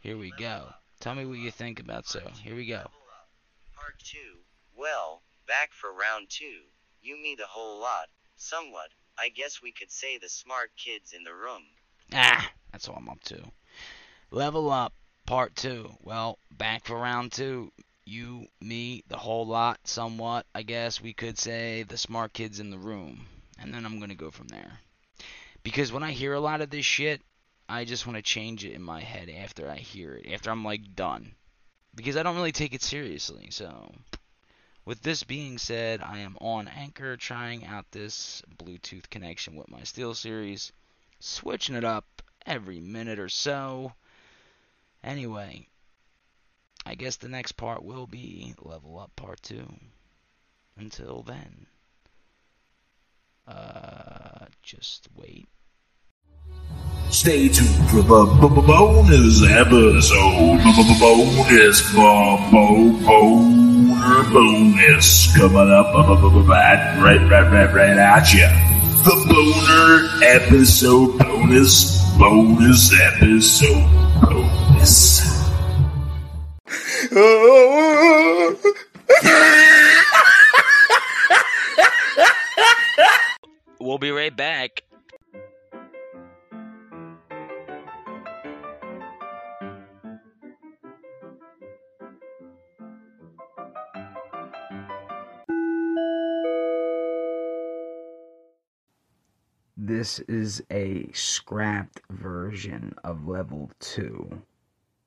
Here 0.00 0.16
we 0.16 0.32
go. 0.38 0.68
Tell 1.00 1.14
me 1.14 1.24
what 1.24 1.38
you 1.38 1.50
think 1.50 1.78
about 1.78 2.06
so. 2.06 2.20
Here 2.42 2.56
we 2.56 2.66
go. 2.66 2.90
Part 3.74 3.98
2. 4.02 4.18
Well, 4.76 5.22
back 5.46 5.72
for 5.72 5.92
round 5.92 6.28
2. 6.28 6.44
You 7.02 7.16
me 7.22 7.36
the 7.38 7.46
whole 7.46 7.80
lot. 7.80 8.08
Somewhat. 8.36 8.88
I 9.18 9.28
guess 9.28 9.62
we 9.62 9.72
could 9.72 9.90
say 9.90 10.18
the 10.18 10.28
smart 10.28 10.70
kids 10.76 11.12
in 11.12 11.24
the 11.24 11.34
room. 11.34 11.62
Ah, 12.12 12.50
that's 12.72 12.88
all 12.88 12.96
I'm 12.96 13.08
up 13.08 13.22
to. 13.24 13.40
Level 14.30 14.70
Up 14.70 14.92
Part 15.24 15.54
2. 15.56 15.88
Well, 16.02 16.38
back 16.50 16.84
for 16.84 16.96
round 16.96 17.32
2. 17.32 17.70
You, 18.04 18.46
me, 18.60 19.04
the 19.08 19.16
whole 19.16 19.46
lot, 19.46 19.78
somewhat, 19.84 20.46
I 20.54 20.62
guess 20.62 21.00
we 21.00 21.12
could 21.12 21.38
say 21.38 21.82
the 21.82 21.98
smart 21.98 22.32
kids 22.32 22.60
in 22.60 22.70
the 22.70 22.78
room. 22.78 23.26
And 23.60 23.72
then 23.72 23.84
I'm 23.84 23.98
going 23.98 24.10
to 24.10 24.16
go 24.16 24.30
from 24.30 24.48
there. 24.48 24.80
Because 25.62 25.92
when 25.92 26.02
I 26.02 26.12
hear 26.12 26.32
a 26.32 26.40
lot 26.40 26.60
of 26.60 26.70
this 26.70 26.86
shit, 26.86 27.20
I 27.68 27.84
just 27.84 28.06
want 28.06 28.16
to 28.16 28.22
change 28.22 28.64
it 28.64 28.72
in 28.72 28.82
my 28.82 29.02
head 29.02 29.28
after 29.28 29.68
I 29.68 29.76
hear 29.76 30.14
it, 30.14 30.32
after 30.32 30.50
I'm 30.50 30.64
like 30.64 30.94
done. 30.94 31.34
Because 31.94 32.16
I 32.16 32.22
don't 32.22 32.36
really 32.36 32.52
take 32.52 32.72
it 32.72 32.82
seriously. 32.82 33.50
So, 33.50 33.92
with 34.86 35.02
this 35.02 35.22
being 35.22 35.58
said, 35.58 36.00
I 36.00 36.18
am 36.20 36.38
on 36.40 36.68
Anchor 36.68 37.16
trying 37.18 37.66
out 37.66 37.90
this 37.90 38.42
Bluetooth 38.56 39.10
connection 39.10 39.54
with 39.54 39.68
my 39.68 39.82
Steel 39.82 40.14
Series, 40.14 40.72
switching 41.20 41.74
it 41.74 41.84
up 41.84 42.22
every 42.46 42.80
minute 42.80 43.18
or 43.18 43.28
so. 43.28 43.92
Anyway, 45.04 45.66
I 46.86 46.94
guess 46.94 47.16
the 47.16 47.28
next 47.28 47.52
part 47.52 47.84
will 47.84 48.06
be 48.06 48.54
Level 48.62 48.98
Up 48.98 49.14
Part 49.14 49.42
2. 49.42 49.74
Until 50.78 51.22
then, 51.22 51.66
uh, 53.46 54.46
just 54.62 55.08
wait. 55.14 55.48
Stay 57.10 57.48
tuned 57.48 57.88
for 57.90 58.02
the 58.02 58.24
b- 58.40 58.48
b- 58.54 58.66
bonus 58.66 59.42
episode. 59.42 60.58
B- 60.62 60.72
b- 60.76 60.96
bonus, 61.00 61.80
b- 61.90 61.96
bo- 61.96 62.92
bonus 64.32 65.36
coming 65.36 65.70
up 65.72 65.86
b- 65.94 66.02
b- 66.04 66.42
b- 66.42 66.48
right, 66.48 67.30
right, 67.30 67.50
right, 67.50 67.74
right 67.74 67.96
at 67.96 68.32
you. 68.34 68.46
The 69.04 69.14
boner 69.28 70.24
episode 70.24 71.18
bonus, 71.18 72.02
bonus 72.18 72.92
episode 73.00 73.88
bonus. 74.20 75.26
We'll 83.80 83.98
be 83.98 84.10
right 84.10 84.34
back. 84.36 84.82
This 99.88 100.18
is 100.28 100.62
a 100.70 101.10
scrapped 101.14 102.02
version 102.10 102.94
of 103.04 103.26
level 103.26 103.70
2. 103.80 104.42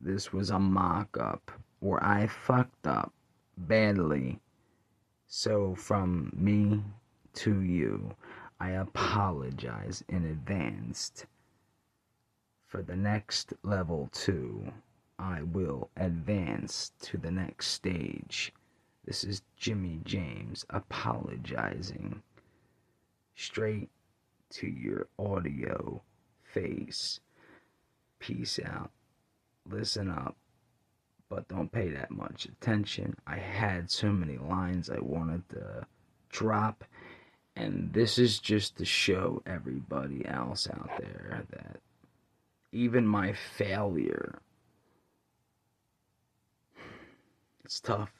This 0.01 0.33
was 0.33 0.49
a 0.49 0.57
mock 0.57 1.15
up 1.19 1.51
where 1.81 2.03
I 2.03 2.25
fucked 2.25 2.87
up 2.87 3.13
badly. 3.55 4.39
So, 5.27 5.75
from 5.75 6.33
me 6.35 6.83
to 7.35 7.61
you, 7.61 8.15
I 8.59 8.71
apologize 8.71 10.03
in 10.09 10.25
advance. 10.25 11.27
For 12.65 12.81
the 12.81 12.95
next 12.95 13.53
level 13.61 14.09
2, 14.13 14.73
I 15.19 15.43
will 15.43 15.91
advance 15.95 16.91
to 17.01 17.19
the 17.19 17.29
next 17.29 17.67
stage. 17.67 18.51
This 19.05 19.23
is 19.23 19.43
Jimmy 19.55 20.01
James 20.03 20.65
apologizing 20.71 22.23
straight 23.35 23.91
to 24.51 24.67
your 24.67 25.07
audio 25.17 26.01
face. 26.43 27.19
Peace 28.19 28.59
out. 28.63 28.91
Listen 29.69 30.09
up, 30.09 30.35
but 31.29 31.47
don't 31.47 31.71
pay 31.71 31.89
that 31.89 32.11
much 32.11 32.45
attention. 32.45 33.15
I 33.25 33.37
had 33.37 33.89
so 33.89 34.11
many 34.11 34.37
lines 34.37 34.89
I 34.89 34.99
wanted 34.99 35.47
to 35.49 35.85
drop, 36.29 36.83
and 37.55 37.91
this 37.93 38.17
is 38.17 38.39
just 38.39 38.77
to 38.77 38.85
show 38.85 39.41
everybody 39.45 40.25
else 40.25 40.67
out 40.69 40.89
there 40.99 41.43
that 41.51 41.79
even 42.71 43.05
my 43.05 43.33
failure 43.33 44.39
it's 47.65 47.79
tough 47.79 48.11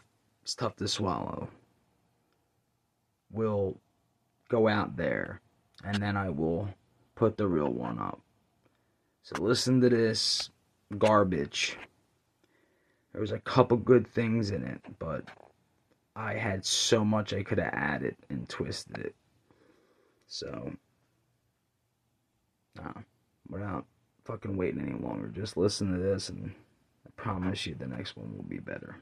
it's 0.44 0.56
tough 0.56 0.76
to 0.76 0.88
swallow 0.88 1.48
will 3.32 3.78
go 4.50 4.68
out 4.68 4.98
there 4.98 5.42
and 5.84 6.02
then 6.02 6.18
I 6.18 6.30
will 6.30 6.70
put 7.16 7.38
the 7.38 7.48
real 7.48 7.72
one 7.72 8.00
up. 8.00 8.20
So 9.24 9.42
listen 9.42 9.82
to 9.82 9.90
this 9.90 10.50
garbage. 10.98 11.78
There 13.12 13.22
was 13.22 13.32
a 13.32 13.40
couple 13.40 13.78
good 13.78 14.08
things 14.08 14.52
in 14.52 14.64
it, 14.64 14.82
but 15.00 15.26
I 16.16 16.34
had 16.34 16.66
so 16.66 17.06
much 17.06 17.34
I 17.34 17.44
could 17.44 17.58
have 17.58 17.74
added 17.74 18.16
and 18.30 18.48
twisted 18.48 18.98
it. 18.98 19.16
So, 20.28 20.72
nah, 22.76 22.94
without 23.50 23.86
fucking 24.26 24.56
waiting 24.56 24.82
any 24.82 24.98
longer, 24.98 25.28
just 25.28 25.58
listen 25.58 25.92
to 25.92 26.00
this 26.00 26.30
and 26.30 26.54
I 27.06 27.10
promise 27.16 27.66
you 27.66 27.76
the 27.76 27.88
next 27.88 28.16
one 28.16 28.36
will 28.36 28.44
be 28.44 28.60
better. 28.60 28.98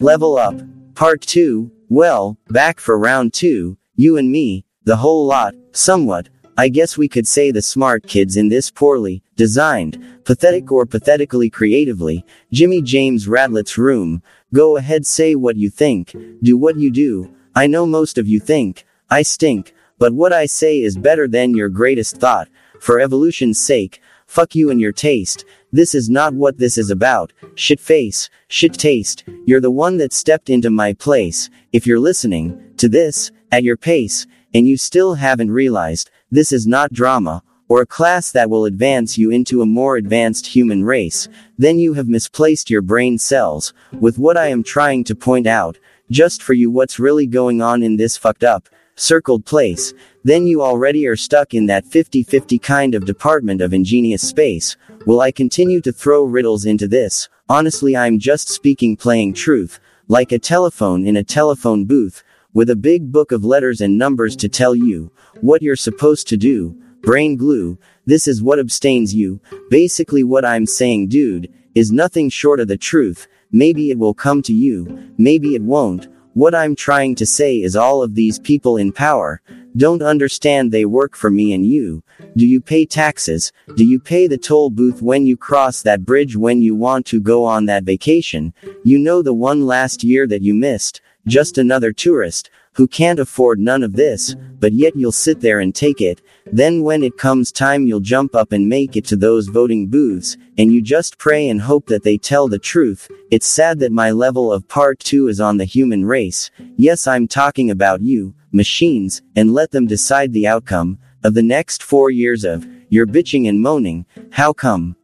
Level 0.00 0.36
Up. 0.36 0.60
Part 0.94 1.22
2. 1.22 1.72
Well, 1.88 2.36
back 2.48 2.78
for 2.78 2.98
round 2.98 3.32
2. 3.32 3.78
You 3.96 4.16
and 4.18 4.30
me, 4.30 4.66
the 4.84 4.96
whole 4.96 5.26
lot, 5.26 5.54
somewhat. 5.72 6.28
I 6.58 6.68
guess 6.68 6.98
we 6.98 7.08
could 7.08 7.26
say 7.26 7.50
the 7.50 7.62
smart 7.62 8.06
kids 8.06 8.36
in 8.36 8.50
this 8.50 8.70
poorly 8.70 9.22
designed, 9.34 10.04
pathetic 10.24 10.70
or 10.70 10.84
pathetically 10.84 11.48
creatively, 11.48 12.26
Jimmy 12.52 12.82
James 12.82 13.26
Raplet's 13.26 13.78
room. 13.78 14.22
Go 14.52 14.76
ahead, 14.76 15.06
say 15.06 15.34
what 15.34 15.56
you 15.56 15.70
think, 15.70 16.14
do 16.42 16.58
what 16.58 16.76
you 16.76 16.90
do. 16.90 17.34
I 17.54 17.66
know 17.66 17.86
most 17.86 18.18
of 18.18 18.28
you 18.28 18.38
think, 18.38 18.84
I 19.08 19.22
stink, 19.22 19.72
but 19.98 20.12
what 20.12 20.34
I 20.34 20.44
say 20.44 20.78
is 20.78 20.98
better 20.98 21.26
than 21.26 21.56
your 21.56 21.70
greatest 21.70 22.18
thought. 22.18 22.48
For 22.80 23.00
evolution's 23.00 23.58
sake, 23.58 24.02
fuck 24.26 24.54
you 24.54 24.70
and 24.70 24.80
your 24.80 24.92
taste. 24.92 25.46
This 25.74 25.94
is 25.94 26.10
not 26.10 26.34
what 26.34 26.58
this 26.58 26.76
is 26.76 26.90
about. 26.90 27.32
Shit 27.54 27.80
face, 27.80 28.28
shit 28.48 28.74
taste. 28.74 29.24
You're 29.46 29.60
the 29.60 29.70
one 29.70 29.96
that 29.96 30.12
stepped 30.12 30.50
into 30.50 30.68
my 30.68 30.92
place. 30.92 31.48
If 31.72 31.86
you're 31.86 31.98
listening 31.98 32.62
to 32.76 32.90
this 32.90 33.32
at 33.50 33.64
your 33.64 33.78
pace, 33.78 34.26
and 34.52 34.68
you 34.68 34.76
still 34.76 35.14
haven't 35.14 35.50
realized 35.50 36.10
this 36.30 36.52
is 36.52 36.66
not 36.66 36.92
drama, 36.92 37.42
or 37.68 37.80
a 37.80 37.86
class 37.86 38.32
that 38.32 38.50
will 38.50 38.66
advance 38.66 39.16
you 39.16 39.30
into 39.30 39.62
a 39.62 39.66
more 39.66 39.96
advanced 39.96 40.46
human 40.46 40.84
race, 40.84 41.26
then 41.56 41.78
you 41.78 41.94
have 41.94 42.06
misplaced 42.06 42.68
your 42.68 42.82
brain 42.82 43.16
cells. 43.16 43.72
With 43.98 44.18
what 44.18 44.36
I 44.36 44.48
am 44.48 44.62
trying 44.62 45.04
to 45.04 45.14
point 45.14 45.46
out, 45.46 45.78
just 46.10 46.42
for 46.42 46.52
you 46.52 46.70
what's 46.70 46.98
really 46.98 47.26
going 47.26 47.62
on 47.62 47.82
in 47.82 47.96
this 47.96 48.18
fucked 48.18 48.44
up, 48.44 48.68
circled 48.94 49.46
place, 49.46 49.94
then 50.24 50.46
you 50.46 50.62
already 50.62 51.06
are 51.06 51.16
stuck 51.16 51.54
in 51.54 51.66
that 51.66 51.84
50-50 51.84 52.60
kind 52.62 52.94
of 52.94 53.04
department 53.04 53.60
of 53.60 53.72
ingenious 53.72 54.26
space. 54.26 54.76
Will 55.06 55.20
I 55.20 55.32
continue 55.32 55.80
to 55.80 55.92
throw 55.92 56.24
riddles 56.24 56.64
into 56.64 56.86
this? 56.86 57.28
Honestly 57.48 57.96
I'm 57.96 58.18
just 58.18 58.48
speaking 58.48 58.96
playing 58.96 59.34
truth, 59.34 59.80
like 60.08 60.32
a 60.32 60.38
telephone 60.38 61.06
in 61.06 61.16
a 61.16 61.24
telephone 61.24 61.84
booth, 61.84 62.22
with 62.54 62.70
a 62.70 62.76
big 62.76 63.10
book 63.10 63.32
of 63.32 63.44
letters 63.44 63.80
and 63.80 63.98
numbers 63.98 64.36
to 64.36 64.48
tell 64.48 64.74
you 64.74 65.10
what 65.40 65.62
you're 65.62 65.76
supposed 65.76 66.28
to 66.28 66.36
do. 66.36 66.76
Brain 67.02 67.36
glue, 67.36 67.78
this 68.06 68.28
is 68.28 68.42
what 68.42 68.58
abstains 68.58 69.14
you. 69.14 69.40
Basically, 69.70 70.22
what 70.22 70.44
I'm 70.44 70.66
saying, 70.66 71.08
dude, 71.08 71.52
is 71.74 71.90
nothing 71.90 72.28
short 72.28 72.60
of 72.60 72.68
the 72.68 72.76
truth. 72.76 73.26
Maybe 73.50 73.90
it 73.90 73.98
will 73.98 74.14
come 74.14 74.40
to 74.42 74.52
you, 74.52 75.12
maybe 75.18 75.54
it 75.54 75.62
won't. 75.62 76.08
What 76.34 76.54
I'm 76.54 76.74
trying 76.74 77.16
to 77.16 77.26
say 77.26 77.56
is 77.56 77.76
all 77.76 78.02
of 78.02 78.14
these 78.14 78.38
people 78.38 78.76
in 78.76 78.92
power 78.92 79.42
don't 79.76 80.02
understand 80.02 80.70
they 80.70 80.84
work 80.84 81.16
for 81.16 81.30
me 81.30 81.52
and 81.52 81.64
you. 81.64 82.02
Do 82.36 82.46
you 82.46 82.60
pay 82.60 82.84
taxes? 82.84 83.52
Do 83.76 83.84
you 83.84 83.98
pay 83.98 84.26
the 84.26 84.38
toll 84.38 84.70
booth 84.70 85.00
when 85.02 85.26
you 85.26 85.36
cross 85.36 85.82
that 85.82 86.04
bridge 86.04 86.36
when 86.36 86.60
you 86.60 86.74
want 86.74 87.06
to 87.06 87.20
go 87.20 87.44
on 87.44 87.66
that 87.66 87.84
vacation? 87.84 88.52
You 88.84 88.98
know 88.98 89.22
the 89.22 89.34
one 89.34 89.66
last 89.66 90.04
year 90.04 90.26
that 90.26 90.42
you 90.42 90.54
missed. 90.54 91.00
Just 91.26 91.56
another 91.56 91.92
tourist 91.92 92.50
who 92.74 92.86
can't 92.88 93.18
afford 93.18 93.60
none 93.60 93.82
of 93.82 93.94
this, 93.94 94.34
but 94.34 94.72
yet 94.72 94.96
you'll 94.96 95.12
sit 95.12 95.40
there 95.40 95.60
and 95.60 95.74
take 95.74 96.00
it. 96.00 96.20
Then 96.46 96.82
when 96.82 97.02
it 97.02 97.16
comes 97.16 97.52
time 97.52 97.86
you'll 97.86 98.00
jump 98.00 98.34
up 98.34 98.52
and 98.52 98.68
make 98.68 98.96
it 98.96 99.04
to 99.06 99.16
those 99.16 99.48
voting 99.48 99.88
booths, 99.88 100.36
and 100.58 100.72
you 100.72 100.82
just 100.82 101.18
pray 101.18 101.48
and 101.48 101.60
hope 101.60 101.86
that 101.86 102.02
they 102.02 102.18
tell 102.18 102.48
the 102.48 102.58
truth. 102.58 103.08
It's 103.30 103.46
sad 103.46 103.78
that 103.78 103.92
my 103.92 104.10
level 104.10 104.52
of 104.52 104.66
part 104.68 104.98
2 104.98 105.28
is 105.28 105.40
on 105.40 105.56
the 105.56 105.64
human 105.64 106.04
race. 106.04 106.50
Yes, 106.76 107.06
I'm 107.06 107.28
talking 107.28 107.70
about 107.70 108.02
you, 108.02 108.34
machines, 108.50 109.22
and 109.36 109.54
let 109.54 109.70
them 109.70 109.86
decide 109.86 110.32
the 110.32 110.46
outcome 110.46 110.98
of 111.24 111.34
the 111.34 111.42
next 111.42 111.82
4 111.82 112.10
years 112.10 112.44
of 112.44 112.66
your 112.88 113.06
bitching 113.06 113.48
and 113.48 113.60
moaning. 113.60 114.04
How 114.32 114.52
come? 114.52 114.96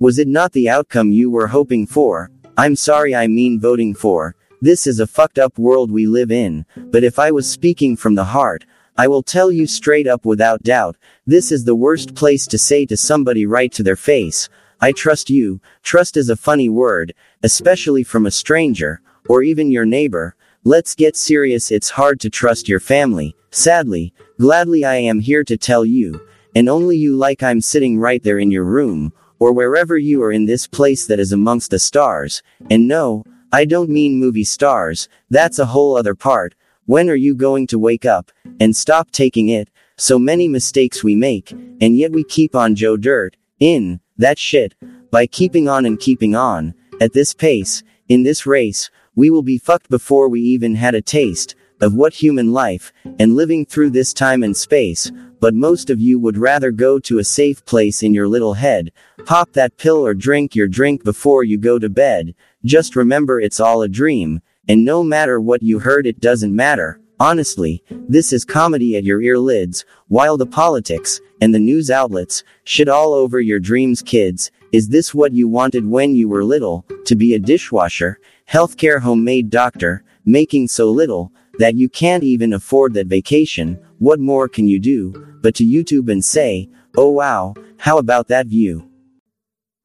Was 0.00 0.18
it 0.18 0.28
not 0.28 0.52
the 0.52 0.70
outcome 0.70 1.12
you 1.12 1.30
were 1.30 1.48
hoping 1.48 1.86
for? 1.86 2.30
I'm 2.56 2.76
sorry 2.76 3.14
I 3.14 3.26
mean 3.26 3.60
voting 3.60 3.94
for. 3.94 4.34
This 4.62 4.86
is 4.86 5.00
a 5.00 5.06
fucked 5.06 5.38
up 5.38 5.58
world 5.58 5.90
we 5.90 6.06
live 6.06 6.30
in, 6.30 6.64
but 6.76 7.02
if 7.02 7.18
I 7.18 7.30
was 7.30 7.50
speaking 7.50 7.96
from 7.96 8.14
the 8.14 8.24
heart, 8.24 8.64
I 8.96 9.08
will 9.08 9.22
tell 9.22 9.50
you 9.50 9.66
straight 9.66 10.06
up 10.06 10.24
without 10.24 10.62
doubt, 10.62 10.96
this 11.26 11.52
is 11.52 11.64
the 11.64 11.74
worst 11.74 12.14
place 12.14 12.46
to 12.48 12.58
say 12.58 12.86
to 12.86 12.96
somebody 12.96 13.46
right 13.46 13.72
to 13.72 13.82
their 13.82 13.96
face, 13.96 14.48
I 14.80 14.92
trust 14.92 15.28
you. 15.28 15.60
Trust 15.82 16.16
is 16.16 16.30
a 16.30 16.36
funny 16.36 16.68
word, 16.70 17.14
especially 17.42 18.02
from 18.02 18.24
a 18.24 18.30
stranger, 18.30 19.02
or 19.28 19.42
even 19.42 19.70
your 19.70 19.84
neighbor. 19.84 20.34
Let's 20.64 20.94
get 20.94 21.16
serious, 21.16 21.70
it's 21.70 21.90
hard 21.90 22.18
to 22.20 22.30
trust 22.30 22.68
your 22.68 22.80
family. 22.80 23.36
Sadly, 23.50 24.14
gladly 24.38 24.84
I 24.84 24.96
am 24.96 25.20
here 25.20 25.44
to 25.44 25.56
tell 25.56 25.84
you, 25.84 26.20
and 26.54 26.68
only 26.68 26.96
you 26.96 27.16
like 27.16 27.42
I'm 27.42 27.60
sitting 27.60 27.98
right 27.98 28.22
there 28.22 28.38
in 28.38 28.50
your 28.50 28.64
room, 28.64 29.12
or 29.38 29.52
wherever 29.52 29.98
you 29.98 30.22
are 30.22 30.32
in 30.32 30.46
this 30.46 30.66
place 30.66 31.06
that 31.06 31.20
is 31.20 31.32
amongst 31.32 31.70
the 31.70 31.78
stars, 31.78 32.42
and 32.70 32.88
no, 32.88 33.24
I 33.52 33.64
don't 33.64 33.90
mean 33.90 34.20
movie 34.20 34.44
stars, 34.44 35.08
that's 35.28 35.58
a 35.58 35.66
whole 35.66 35.96
other 35.96 36.14
part. 36.14 36.54
When 36.86 37.08
are 37.08 37.14
you 37.14 37.34
going 37.34 37.66
to 37.68 37.78
wake 37.78 38.04
up 38.04 38.32
and 38.58 38.74
stop 38.74 39.10
taking 39.10 39.48
it? 39.48 39.70
So 39.96 40.18
many 40.18 40.48
mistakes 40.48 41.04
we 41.04 41.14
make, 41.14 41.52
and 41.52 41.96
yet 41.96 42.10
we 42.10 42.24
keep 42.24 42.56
on 42.56 42.74
Joe 42.74 42.96
Dirt 42.96 43.36
in 43.60 44.00
that 44.16 44.38
shit 44.38 44.74
by 45.10 45.26
keeping 45.26 45.68
on 45.68 45.86
and 45.86 46.00
keeping 46.00 46.34
on. 46.34 46.74
At 47.00 47.12
this 47.12 47.32
pace, 47.34 47.82
in 48.08 48.22
this 48.22 48.46
race, 48.46 48.90
we 49.14 49.30
will 49.30 49.42
be 49.42 49.58
fucked 49.58 49.88
before 49.88 50.28
we 50.28 50.40
even 50.40 50.74
had 50.74 50.94
a 50.94 51.02
taste 51.02 51.54
of 51.80 51.94
what 51.94 52.14
human 52.14 52.52
life 52.52 52.92
and 53.18 53.36
living 53.36 53.66
through 53.66 53.90
this 53.90 54.12
time 54.12 54.42
and 54.42 54.56
space. 54.56 55.10
But 55.40 55.54
most 55.54 55.90
of 55.90 56.00
you 56.00 56.18
would 56.18 56.36
rather 56.36 56.70
go 56.70 56.98
to 56.98 57.18
a 57.18 57.24
safe 57.24 57.64
place 57.64 58.02
in 58.02 58.12
your 58.12 58.28
little 58.28 58.54
head, 58.54 58.92
pop 59.24 59.52
that 59.52 59.76
pill 59.78 60.04
or 60.04 60.12
drink 60.12 60.54
your 60.54 60.68
drink 60.68 61.04
before 61.04 61.44
you 61.44 61.56
go 61.56 61.78
to 61.78 61.88
bed. 61.88 62.34
Just 62.64 62.96
remember 62.96 63.40
it's 63.40 63.60
all 63.60 63.80
a 63.82 63.88
dream, 63.88 64.42
and 64.70 64.84
no 64.84 65.02
matter 65.02 65.40
what 65.40 65.64
you 65.64 65.80
heard, 65.80 66.06
it 66.06 66.20
doesn't 66.20 66.54
matter. 66.54 67.00
Honestly, 67.18 67.82
this 68.08 68.32
is 68.32 68.44
comedy 68.44 68.96
at 68.96 69.02
your 69.02 69.20
earlids, 69.20 69.84
while 70.06 70.36
the 70.36 70.46
politics 70.46 71.20
and 71.40 71.52
the 71.52 71.58
news 71.58 71.90
outlets 71.90 72.44
shit 72.62 72.88
all 72.88 73.12
over 73.12 73.40
your 73.40 73.58
dreams, 73.58 74.00
kids. 74.00 74.52
Is 74.70 74.86
this 74.86 75.12
what 75.12 75.32
you 75.32 75.48
wanted 75.48 75.84
when 75.86 76.14
you 76.14 76.28
were 76.28 76.44
little? 76.44 76.86
To 77.06 77.16
be 77.16 77.34
a 77.34 77.40
dishwasher, 77.40 78.20
healthcare 78.48 79.00
homemade 79.00 79.50
doctor, 79.50 80.04
making 80.24 80.68
so 80.68 80.88
little 80.88 81.32
that 81.58 81.74
you 81.74 81.88
can't 81.88 82.22
even 82.22 82.52
afford 82.52 82.94
that 82.94 83.08
vacation? 83.08 83.76
What 83.98 84.20
more 84.20 84.48
can 84.48 84.68
you 84.68 84.78
do 84.78 85.36
but 85.42 85.56
to 85.56 85.64
YouTube 85.64 86.12
and 86.12 86.24
say, 86.24 86.70
oh 86.96 87.10
wow, 87.10 87.54
how 87.78 87.98
about 87.98 88.28
that 88.28 88.46
view? 88.46 88.88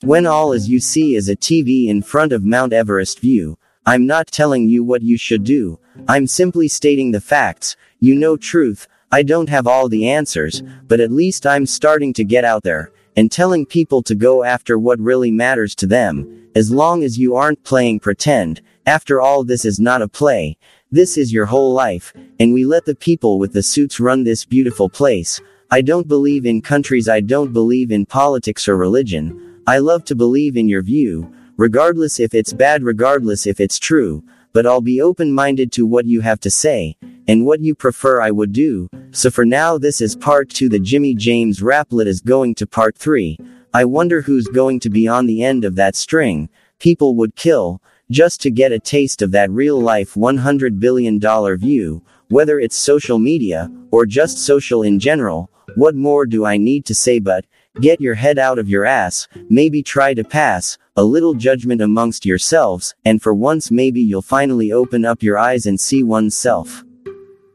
When 0.04 0.28
all 0.28 0.54
as 0.54 0.70
you 0.70 0.80
see 0.80 1.16
is 1.16 1.28
a 1.28 1.36
TV 1.36 1.88
in 1.88 2.04
front 2.04 2.32
of 2.32 2.46
Mount 2.46 2.72
Everest 2.72 3.20
view, 3.20 3.58
I'm 3.88 4.08
not 4.08 4.28
telling 4.28 4.68
you 4.68 4.84
what 4.84 5.04
you 5.04 5.16
should 5.16 5.44
do. 5.44 5.80
I'm 6.08 6.26
simply 6.26 6.68
stating 6.68 7.12
the 7.12 7.22
facts. 7.22 7.76
You 8.00 8.16
know 8.16 8.36
truth. 8.36 8.88
I 9.12 9.22
don't 9.22 9.50
have 9.50 9.68
all 9.68 9.88
the 9.88 10.10
answers, 10.10 10.64
but 10.88 11.00
at 11.00 11.12
least 11.12 11.46
I'm 11.46 11.68
starting 11.68 12.12
to 12.14 12.24
get 12.24 12.44
out 12.44 12.64
there 12.64 12.92
and 13.16 13.32
telling 13.32 13.66
people 13.66 14.02
to 14.04 14.16
go 14.16 14.44
after 14.44 14.80
what 14.80 15.00
really 15.00 15.30
matters 15.30 15.76
to 15.76 15.88
them. 15.88 16.50
As 16.56 16.72
long 16.72 17.04
as 17.04 17.20
you 17.20 17.36
aren't 17.36 17.64
playing 17.64 18.00
pretend, 18.00 18.60
after 18.88 19.22
all, 19.22 19.44
this 19.44 19.66
is 19.66 19.80
not 19.80 20.02
a 20.02 20.08
play. 20.08 20.58
This 20.92 21.16
is 21.16 21.32
your 21.32 21.46
whole 21.46 21.74
life, 21.74 22.12
and 22.40 22.54
we 22.54 22.66
let 22.66 22.86
the 22.86 22.96
people 22.96 23.38
with 23.38 23.54
the 23.54 23.64
suits 23.64 24.00
run 24.00 24.24
this 24.24 24.46
beautiful 24.46 24.90
place. 24.90 25.40
I 25.70 25.82
don't 25.82 26.08
believe 26.08 26.46
in 26.46 26.62
countries, 26.62 27.08
I 27.08 27.22
don't 27.22 27.54
believe 27.54 27.92
in 27.92 28.06
politics 28.06 28.68
or 28.68 28.78
religion. 28.78 29.62
I 29.68 29.78
love 29.78 30.06
to 30.06 30.16
believe 30.16 30.58
in 30.58 30.68
your 30.68 30.84
view, 30.84 31.32
regardless 31.58 32.20
if 32.20 32.34
it's 32.34 32.54
bad, 32.54 32.84
regardless 32.84 33.46
if 33.46 33.60
it's 33.60 33.80
true, 33.80 34.24
but 34.54 34.66
I'll 34.66 34.82
be 34.82 35.02
open 35.02 35.32
minded 35.32 35.72
to 35.74 35.86
what 35.86 36.06
you 36.06 36.22
have 36.22 36.40
to 36.42 36.50
say, 36.50 36.98
and 37.28 37.46
what 37.46 37.62
you 37.62 37.76
prefer 37.76 38.22
I 38.22 38.32
would 38.32 38.54
do. 38.54 38.90
So 39.12 39.30
for 39.30 39.46
now, 39.46 39.78
this 39.78 40.02
is 40.02 40.16
part 40.16 40.50
2. 40.50 40.70
The 40.70 40.80
Jimmy 40.80 41.16
James 41.16 41.60
Raplet 41.60 42.08
is 42.08 42.22
going 42.22 42.56
to 42.56 42.68
part 42.68 42.98
3. 42.98 43.38
I 43.74 43.86
wonder 43.86 44.22
who's 44.22 44.48
going 44.48 44.80
to 44.82 44.90
be 44.90 45.08
on 45.08 45.26
the 45.26 45.44
end 45.44 45.66
of 45.66 45.76
that 45.76 45.96
string. 45.96 46.50
People 46.80 47.16
would 47.16 47.36
kill, 47.36 47.82
just 48.12 48.42
to 48.42 48.52
get 48.52 48.72
a 48.72 48.80
taste 48.80 49.22
of 49.22 49.32
that 49.32 49.50
real 49.50 49.80
life 49.80 50.14
$100 50.14 50.80
billion 50.80 51.20
view, 51.58 52.04
whether 52.30 52.60
it's 52.60 52.76
social 52.76 53.20
media, 53.20 53.72
or 53.92 54.06
just 54.06 54.38
social 54.38 54.84
in 54.84 55.00
general. 55.00 55.50
What 55.76 55.96
more 55.96 56.26
do 56.26 56.46
I 56.46 56.58
need 56.58 56.86
to 56.86 56.96
say 56.96 57.20
but, 57.20 57.46
Get 57.82 58.00
your 58.00 58.16
head 58.16 58.40
out 58.40 58.58
of 58.58 58.70
your 58.70 58.86
ass, 58.86 59.28
maybe 59.50 59.84
try 59.84 60.14
to 60.14 60.24
pass 60.24 60.78
a 60.96 61.04
little 61.04 61.34
judgment 61.34 61.82
amongst 61.82 62.26
yourselves, 62.26 62.96
and 63.04 63.22
for 63.22 63.34
once 63.34 63.70
maybe 63.70 64.02
you'll 64.02 64.22
finally 64.22 64.72
open 64.72 65.04
up 65.06 65.22
your 65.22 65.38
eyes 65.38 65.66
and 65.66 65.80
see 65.80 66.04
oneself. 66.04 66.84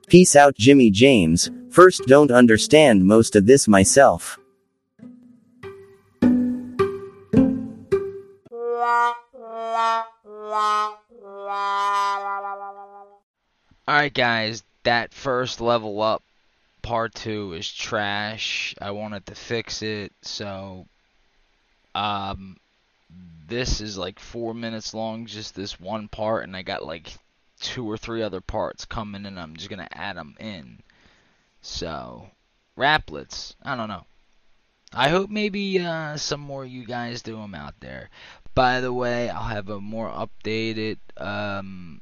Peace 0.09 0.37
out, 0.37 0.55
Jimmy 0.57 0.91
James. 0.91 1.51
First, 1.71 2.03
don't 2.07 2.31
understand 2.31 3.07
most 3.07 3.37
of 3.37 3.47
this 3.47 3.69
myself. 3.69 4.39
Alright, 13.89 14.15
guys, 14.15 14.63
that 14.85 15.13
first 15.13 15.61
level 15.61 16.01
up 16.03 16.23
part 16.83 17.15
two 17.15 17.55
is 17.55 17.73
trash. 17.73 18.75
I 18.81 18.91
wanted 18.91 19.27
to 19.27 19.35
fix 19.35 19.83
it, 19.83 20.13
so 20.23 20.87
um, 21.95 22.57
this 23.51 23.81
is 23.81 23.99
like 23.99 24.19
four 24.19 24.55
minutes 24.55 24.95
long, 24.95 25.27
just 25.27 25.55
this 25.55 25.79
one 25.79 26.09
part, 26.09 26.45
and 26.45 26.57
I 26.57 26.63
got 26.63 26.87
like 26.87 27.13
two 27.61 27.89
or 27.91 27.99
three 27.99 28.23
other 28.23 28.41
parts 28.41 28.87
coming, 28.87 29.27
and 29.27 29.39
I'm 29.39 29.57
just 29.57 29.69
gonna 29.69 29.89
add 29.93 30.17
them 30.17 30.37
in. 30.41 30.79
So, 31.61 32.31
raplets, 32.79 33.55
I 33.63 33.77
don't 33.77 33.89
know. 33.89 34.07
I 34.93 35.09
hope 35.09 35.31
maybe 35.31 35.79
uh, 35.81 36.17
some 36.17 36.41
more 36.41 36.65
you 36.65 36.87
guys 36.87 37.23
do 37.23 37.37
them 37.37 37.55
out 37.55 37.75
there. 37.81 38.09
By 38.55 38.81
the 38.81 38.93
way, 38.93 39.29
I'll 39.29 39.43
have 39.43 39.69
a 39.69 39.81
more 39.81 40.11
updated 40.11 40.99
um, 41.17 42.01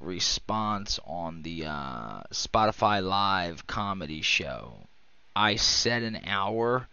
response 0.00 0.98
on 1.06 1.42
the 1.42 1.66
uh, 1.66 2.22
Spotify 2.32 3.02
Live 3.02 3.66
comedy 3.66 4.22
show. 4.22 4.88
I 5.34 5.56
said 5.56 6.02
an 6.02 6.20
hour. 6.26 6.88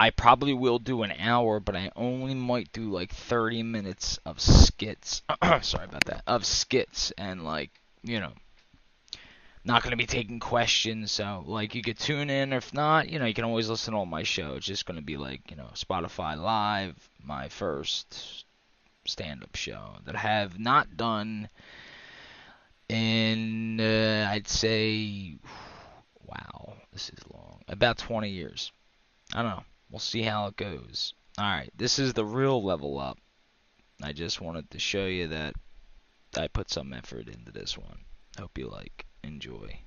I 0.00 0.10
probably 0.10 0.54
will 0.54 0.78
do 0.78 1.02
an 1.02 1.12
hour, 1.18 1.58
but 1.58 1.74
I 1.74 1.90
only 1.96 2.34
might 2.34 2.72
do 2.72 2.90
like 2.90 3.12
30 3.12 3.64
minutes 3.64 4.18
of 4.24 4.40
skits. 4.40 5.22
Sorry 5.62 5.84
about 5.84 6.04
that. 6.04 6.22
Of 6.26 6.46
skits 6.46 7.12
and 7.18 7.44
like, 7.44 7.70
you 8.02 8.20
know, 8.20 8.32
not 9.64 9.82
going 9.82 9.90
to 9.90 9.96
be 9.96 10.06
taking 10.06 10.38
questions. 10.38 11.10
So, 11.10 11.42
like, 11.46 11.74
you 11.74 11.82
could 11.82 11.98
tune 11.98 12.30
in. 12.30 12.52
If 12.52 12.72
not, 12.72 13.08
you 13.08 13.18
know, 13.18 13.26
you 13.26 13.34
can 13.34 13.44
always 13.44 13.68
listen 13.68 13.92
to 13.92 13.98
all 13.98 14.06
my 14.06 14.22
show. 14.22 14.54
It's 14.54 14.66
just 14.66 14.86
going 14.86 14.98
to 14.98 15.04
be 15.04 15.16
like, 15.16 15.50
you 15.50 15.56
know, 15.56 15.68
Spotify 15.74 16.40
Live, 16.40 16.96
my 17.22 17.48
first 17.48 18.44
stand 19.04 19.42
up 19.42 19.56
show 19.56 19.96
that 20.04 20.14
I 20.14 20.20
have 20.20 20.58
not 20.58 20.96
done 20.96 21.48
in, 22.88 23.80
uh, 23.80 24.28
I'd 24.30 24.48
say, 24.48 25.34
wow, 26.24 26.74
this 26.92 27.10
is 27.10 27.18
long. 27.34 27.62
About 27.68 27.98
20 27.98 28.30
years. 28.30 28.70
I 29.34 29.42
don't 29.42 29.50
know. 29.50 29.64
We'll 29.90 29.98
see 29.98 30.22
how 30.22 30.46
it 30.46 30.56
goes. 30.56 31.14
Alright, 31.38 31.72
this 31.76 31.98
is 31.98 32.12
the 32.12 32.24
real 32.24 32.62
level 32.62 32.98
up. 32.98 33.18
I 34.02 34.12
just 34.12 34.40
wanted 34.40 34.70
to 34.70 34.78
show 34.78 35.06
you 35.06 35.28
that 35.28 35.54
I 36.36 36.48
put 36.48 36.70
some 36.70 36.92
effort 36.92 37.28
into 37.28 37.52
this 37.52 37.76
one. 37.76 38.04
Hope 38.38 38.58
you 38.58 38.68
like. 38.68 39.06
Enjoy. 39.24 39.80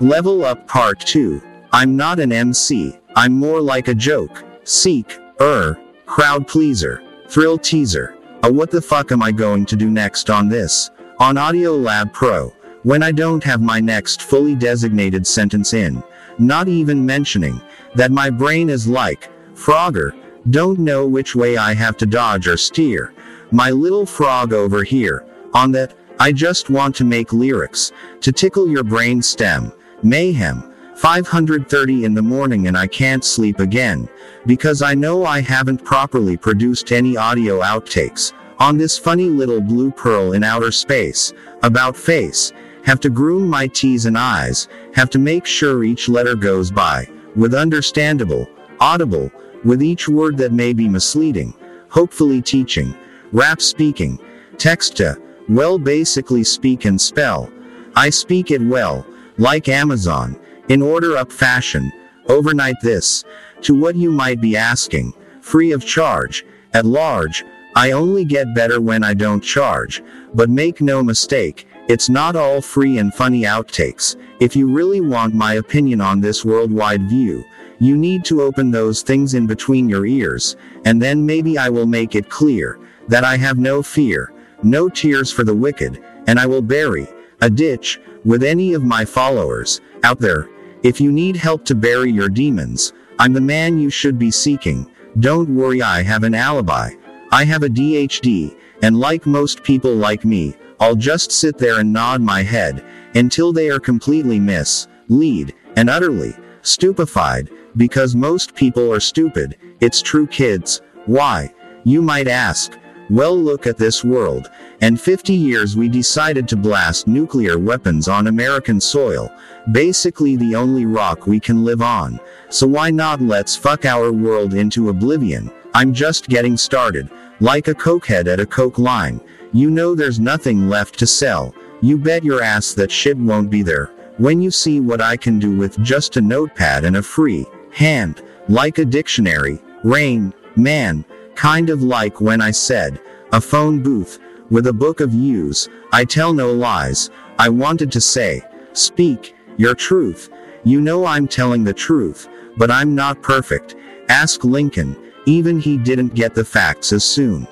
Level 0.00 0.44
Up 0.44 0.66
Part 0.66 0.98
2. 0.98 1.40
I'm 1.72 1.96
not 1.96 2.18
an 2.18 2.32
MC, 2.32 2.98
I'm 3.14 3.32
more 3.32 3.60
like 3.60 3.86
a 3.86 3.94
joke. 3.94 4.42
Seek, 4.64 5.18
er, 5.40 5.78
crowd 6.04 6.48
pleaser, 6.48 7.00
thrill 7.28 7.56
teaser. 7.56 8.18
A 8.42 8.52
what 8.52 8.72
the 8.72 8.82
fuck 8.82 9.12
am 9.12 9.22
I 9.22 9.30
going 9.30 9.64
to 9.66 9.76
do 9.76 9.88
next 9.88 10.30
on 10.30 10.48
this? 10.48 10.90
On 11.20 11.38
Audio 11.38 11.76
Lab 11.76 12.12
Pro, 12.12 12.52
when 12.82 13.04
I 13.04 13.12
don't 13.12 13.44
have 13.44 13.62
my 13.62 13.78
next 13.78 14.22
fully 14.22 14.56
designated 14.56 15.24
sentence 15.24 15.74
in, 15.74 16.02
not 16.38 16.66
even 16.66 17.06
mentioning 17.06 17.62
that 17.94 18.10
my 18.10 18.30
brain 18.30 18.70
is 18.70 18.88
like 18.88 19.30
Frogger, 19.54 20.12
don't 20.50 20.80
know 20.80 21.06
which 21.06 21.36
way 21.36 21.56
I 21.56 21.72
have 21.72 21.96
to 21.98 22.06
dodge 22.06 22.48
or 22.48 22.56
steer. 22.56 23.14
My 23.52 23.70
little 23.70 24.06
frog 24.06 24.52
over 24.52 24.82
here, 24.82 25.24
on 25.54 25.70
that, 25.70 25.94
I 26.18 26.32
just 26.32 26.68
want 26.68 26.96
to 26.96 27.04
make 27.04 27.32
lyrics, 27.32 27.92
to 28.22 28.32
tickle 28.32 28.68
your 28.68 28.82
brain 28.82 29.22
stem. 29.22 29.72
Mayhem. 30.04 30.70
530 30.96 32.04
in 32.04 32.14
the 32.14 32.22
morning 32.22 32.68
and 32.68 32.78
I 32.78 32.86
can't 32.86 33.24
sleep 33.24 33.58
again, 33.58 34.08
because 34.46 34.80
I 34.80 34.94
know 34.94 35.24
I 35.24 35.40
haven't 35.40 35.84
properly 35.84 36.36
produced 36.36 36.92
any 36.92 37.16
audio 37.16 37.60
outtakes, 37.60 38.32
on 38.58 38.78
this 38.78 38.96
funny 38.96 39.28
little 39.28 39.60
blue 39.60 39.90
pearl 39.90 40.32
in 40.32 40.44
outer 40.44 40.70
space, 40.70 41.32
about 41.62 41.96
face, 41.96 42.52
have 42.84 43.00
to 43.00 43.10
groom 43.10 43.48
my 43.48 43.66
T's 43.66 44.06
and 44.06 44.16
I's, 44.16 44.68
have 44.94 45.10
to 45.10 45.18
make 45.18 45.46
sure 45.46 45.82
each 45.82 46.08
letter 46.08 46.36
goes 46.36 46.70
by, 46.70 47.08
with 47.34 47.54
understandable, 47.54 48.48
audible, 48.78 49.32
with 49.64 49.82
each 49.82 50.08
word 50.08 50.36
that 50.36 50.52
may 50.52 50.72
be 50.72 50.88
misleading, 50.88 51.54
hopefully 51.88 52.40
teaching, 52.40 52.94
rap 53.32 53.60
speaking, 53.60 54.18
text 54.58 54.96
to, 54.98 55.20
well 55.48 55.78
basically 55.78 56.44
speak 56.44 56.84
and 56.84 57.00
spell. 57.00 57.50
I 57.96 58.10
speak 58.10 58.50
it 58.50 58.62
well, 58.62 59.06
like 59.38 59.68
Amazon, 59.68 60.38
in 60.68 60.80
order 60.82 61.16
up 61.16 61.32
fashion, 61.32 61.92
overnight 62.28 62.76
this, 62.82 63.24
to 63.62 63.74
what 63.74 63.96
you 63.96 64.10
might 64.10 64.40
be 64.40 64.56
asking, 64.56 65.12
free 65.40 65.72
of 65.72 65.84
charge, 65.84 66.44
at 66.72 66.86
large, 66.86 67.44
I 67.76 67.90
only 67.90 68.24
get 68.24 68.54
better 68.54 68.80
when 68.80 69.02
I 69.02 69.14
don't 69.14 69.42
charge, 69.42 70.02
but 70.32 70.48
make 70.48 70.80
no 70.80 71.02
mistake, 71.02 71.66
it's 71.88 72.08
not 72.08 72.36
all 72.36 72.60
free 72.60 72.98
and 72.98 73.12
funny 73.12 73.42
outtakes. 73.42 74.16
If 74.40 74.54
you 74.54 74.68
really 74.68 75.00
want 75.00 75.34
my 75.34 75.54
opinion 75.54 76.00
on 76.00 76.20
this 76.20 76.44
worldwide 76.44 77.08
view, 77.08 77.44
you 77.80 77.96
need 77.96 78.24
to 78.26 78.42
open 78.42 78.70
those 78.70 79.02
things 79.02 79.34
in 79.34 79.46
between 79.46 79.88
your 79.88 80.06
ears, 80.06 80.56
and 80.84 81.02
then 81.02 81.26
maybe 81.26 81.58
I 81.58 81.68
will 81.68 81.86
make 81.86 82.14
it 82.14 82.30
clear 82.30 82.78
that 83.08 83.24
I 83.24 83.36
have 83.36 83.58
no 83.58 83.82
fear, 83.82 84.32
no 84.62 84.88
tears 84.88 85.32
for 85.32 85.44
the 85.44 85.54
wicked, 85.54 86.02
and 86.26 86.38
I 86.38 86.46
will 86.46 86.62
bury 86.62 87.08
a 87.40 87.50
ditch 87.50 88.00
with 88.24 88.42
any 88.42 88.74
of 88.74 88.84
my 88.84 89.04
followers 89.04 89.80
out 90.02 90.18
there. 90.18 90.48
If 90.82 91.00
you 91.00 91.12
need 91.12 91.36
help 91.36 91.64
to 91.66 91.74
bury 91.74 92.10
your 92.10 92.28
demons, 92.28 92.92
I'm 93.18 93.32
the 93.32 93.40
man 93.40 93.78
you 93.78 93.90
should 93.90 94.18
be 94.18 94.30
seeking. 94.30 94.90
Don't 95.20 95.54
worry, 95.54 95.82
I 95.82 96.02
have 96.02 96.24
an 96.24 96.34
alibi. 96.34 96.90
I 97.30 97.44
have 97.44 97.62
ADHD, 97.62 98.56
and 98.82 98.98
like 98.98 99.26
most 99.26 99.62
people 99.62 99.94
like 99.94 100.24
me, 100.24 100.56
I'll 100.80 100.96
just 100.96 101.32
sit 101.32 101.56
there 101.56 101.80
and 101.80 101.92
nod 101.92 102.20
my 102.20 102.42
head 102.42 102.84
until 103.14 103.52
they 103.52 103.70
are 103.70 103.80
completely 103.80 104.40
miss, 104.40 104.88
lead, 105.08 105.54
and 105.76 105.88
utterly 105.88 106.34
stupefied, 106.62 107.50
because 107.76 108.14
most 108.14 108.54
people 108.54 108.92
are 108.92 109.00
stupid. 109.00 109.56
It's 109.80 110.02
true, 110.02 110.26
kids. 110.26 110.80
Why? 111.06 111.52
You 111.84 112.02
might 112.02 112.28
ask. 112.28 112.78
Well, 113.10 113.36
look 113.36 113.66
at 113.66 113.76
this 113.76 114.02
world. 114.02 114.50
And 114.80 115.00
50 115.00 115.34
years 115.34 115.76
we 115.76 115.88
decided 115.88 116.48
to 116.48 116.56
blast 116.56 117.06
nuclear 117.06 117.58
weapons 117.58 118.08
on 118.08 118.28
American 118.28 118.80
soil. 118.80 119.30
Basically 119.72 120.36
the 120.36 120.54
only 120.54 120.86
rock 120.86 121.26
we 121.26 121.38
can 121.38 121.64
live 121.64 121.82
on. 121.82 122.18
So 122.48 122.66
why 122.66 122.90
not 122.90 123.20
let's 123.20 123.56
fuck 123.56 123.84
our 123.84 124.10
world 124.10 124.54
into 124.54 124.88
oblivion? 124.88 125.50
I'm 125.74 125.92
just 125.92 126.28
getting 126.28 126.56
started. 126.56 127.10
Like 127.40 127.68
a 127.68 127.74
cokehead 127.74 128.26
at 128.26 128.40
a 128.40 128.46
coke 128.46 128.78
line. 128.78 129.20
You 129.52 129.70
know 129.70 129.94
there's 129.94 130.20
nothing 130.20 130.68
left 130.68 130.98
to 131.00 131.06
sell. 131.06 131.54
You 131.82 131.98
bet 131.98 132.24
your 132.24 132.42
ass 132.42 132.72
that 132.74 132.90
shit 132.90 133.18
won't 133.18 133.50
be 133.50 133.62
there. 133.62 133.90
When 134.16 134.40
you 134.40 134.50
see 134.50 134.80
what 134.80 135.00
I 135.00 135.16
can 135.16 135.38
do 135.38 135.56
with 135.56 135.82
just 135.82 136.16
a 136.16 136.20
notepad 136.20 136.84
and 136.84 136.96
a 136.96 137.02
free 137.02 137.44
hand, 137.72 138.22
like 138.48 138.78
a 138.78 138.84
dictionary, 138.84 139.60
rain, 139.82 140.32
man, 140.56 141.04
kind 141.34 141.70
of 141.70 141.82
like 141.82 142.20
when 142.20 142.40
I 142.40 142.50
said, 142.50 143.00
a 143.32 143.40
phone 143.40 143.82
booth, 143.82 144.18
with 144.50 144.66
a 144.66 144.72
book 144.72 145.00
of 145.00 145.14
yous, 145.14 145.68
I 145.92 146.04
tell 146.04 146.32
no 146.32 146.52
lies, 146.52 147.10
I 147.38 147.48
wanted 147.48 147.90
to 147.92 148.00
say, 148.00 148.42
speak, 148.72 149.34
your 149.56 149.74
truth. 149.74 150.30
You 150.64 150.80
know 150.80 151.04
I'm 151.04 151.26
telling 151.26 151.64
the 151.64 151.72
truth, 151.72 152.28
but 152.56 152.70
I'm 152.70 152.94
not 152.94 153.22
perfect. 153.22 153.76
Ask 154.08 154.44
Lincoln, 154.44 154.96
even 155.26 155.58
he 155.58 155.76
didn't 155.78 156.14
get 156.14 156.34
the 156.34 156.44
facts 156.44 156.92
as 156.92 157.04
soon. 157.04 157.46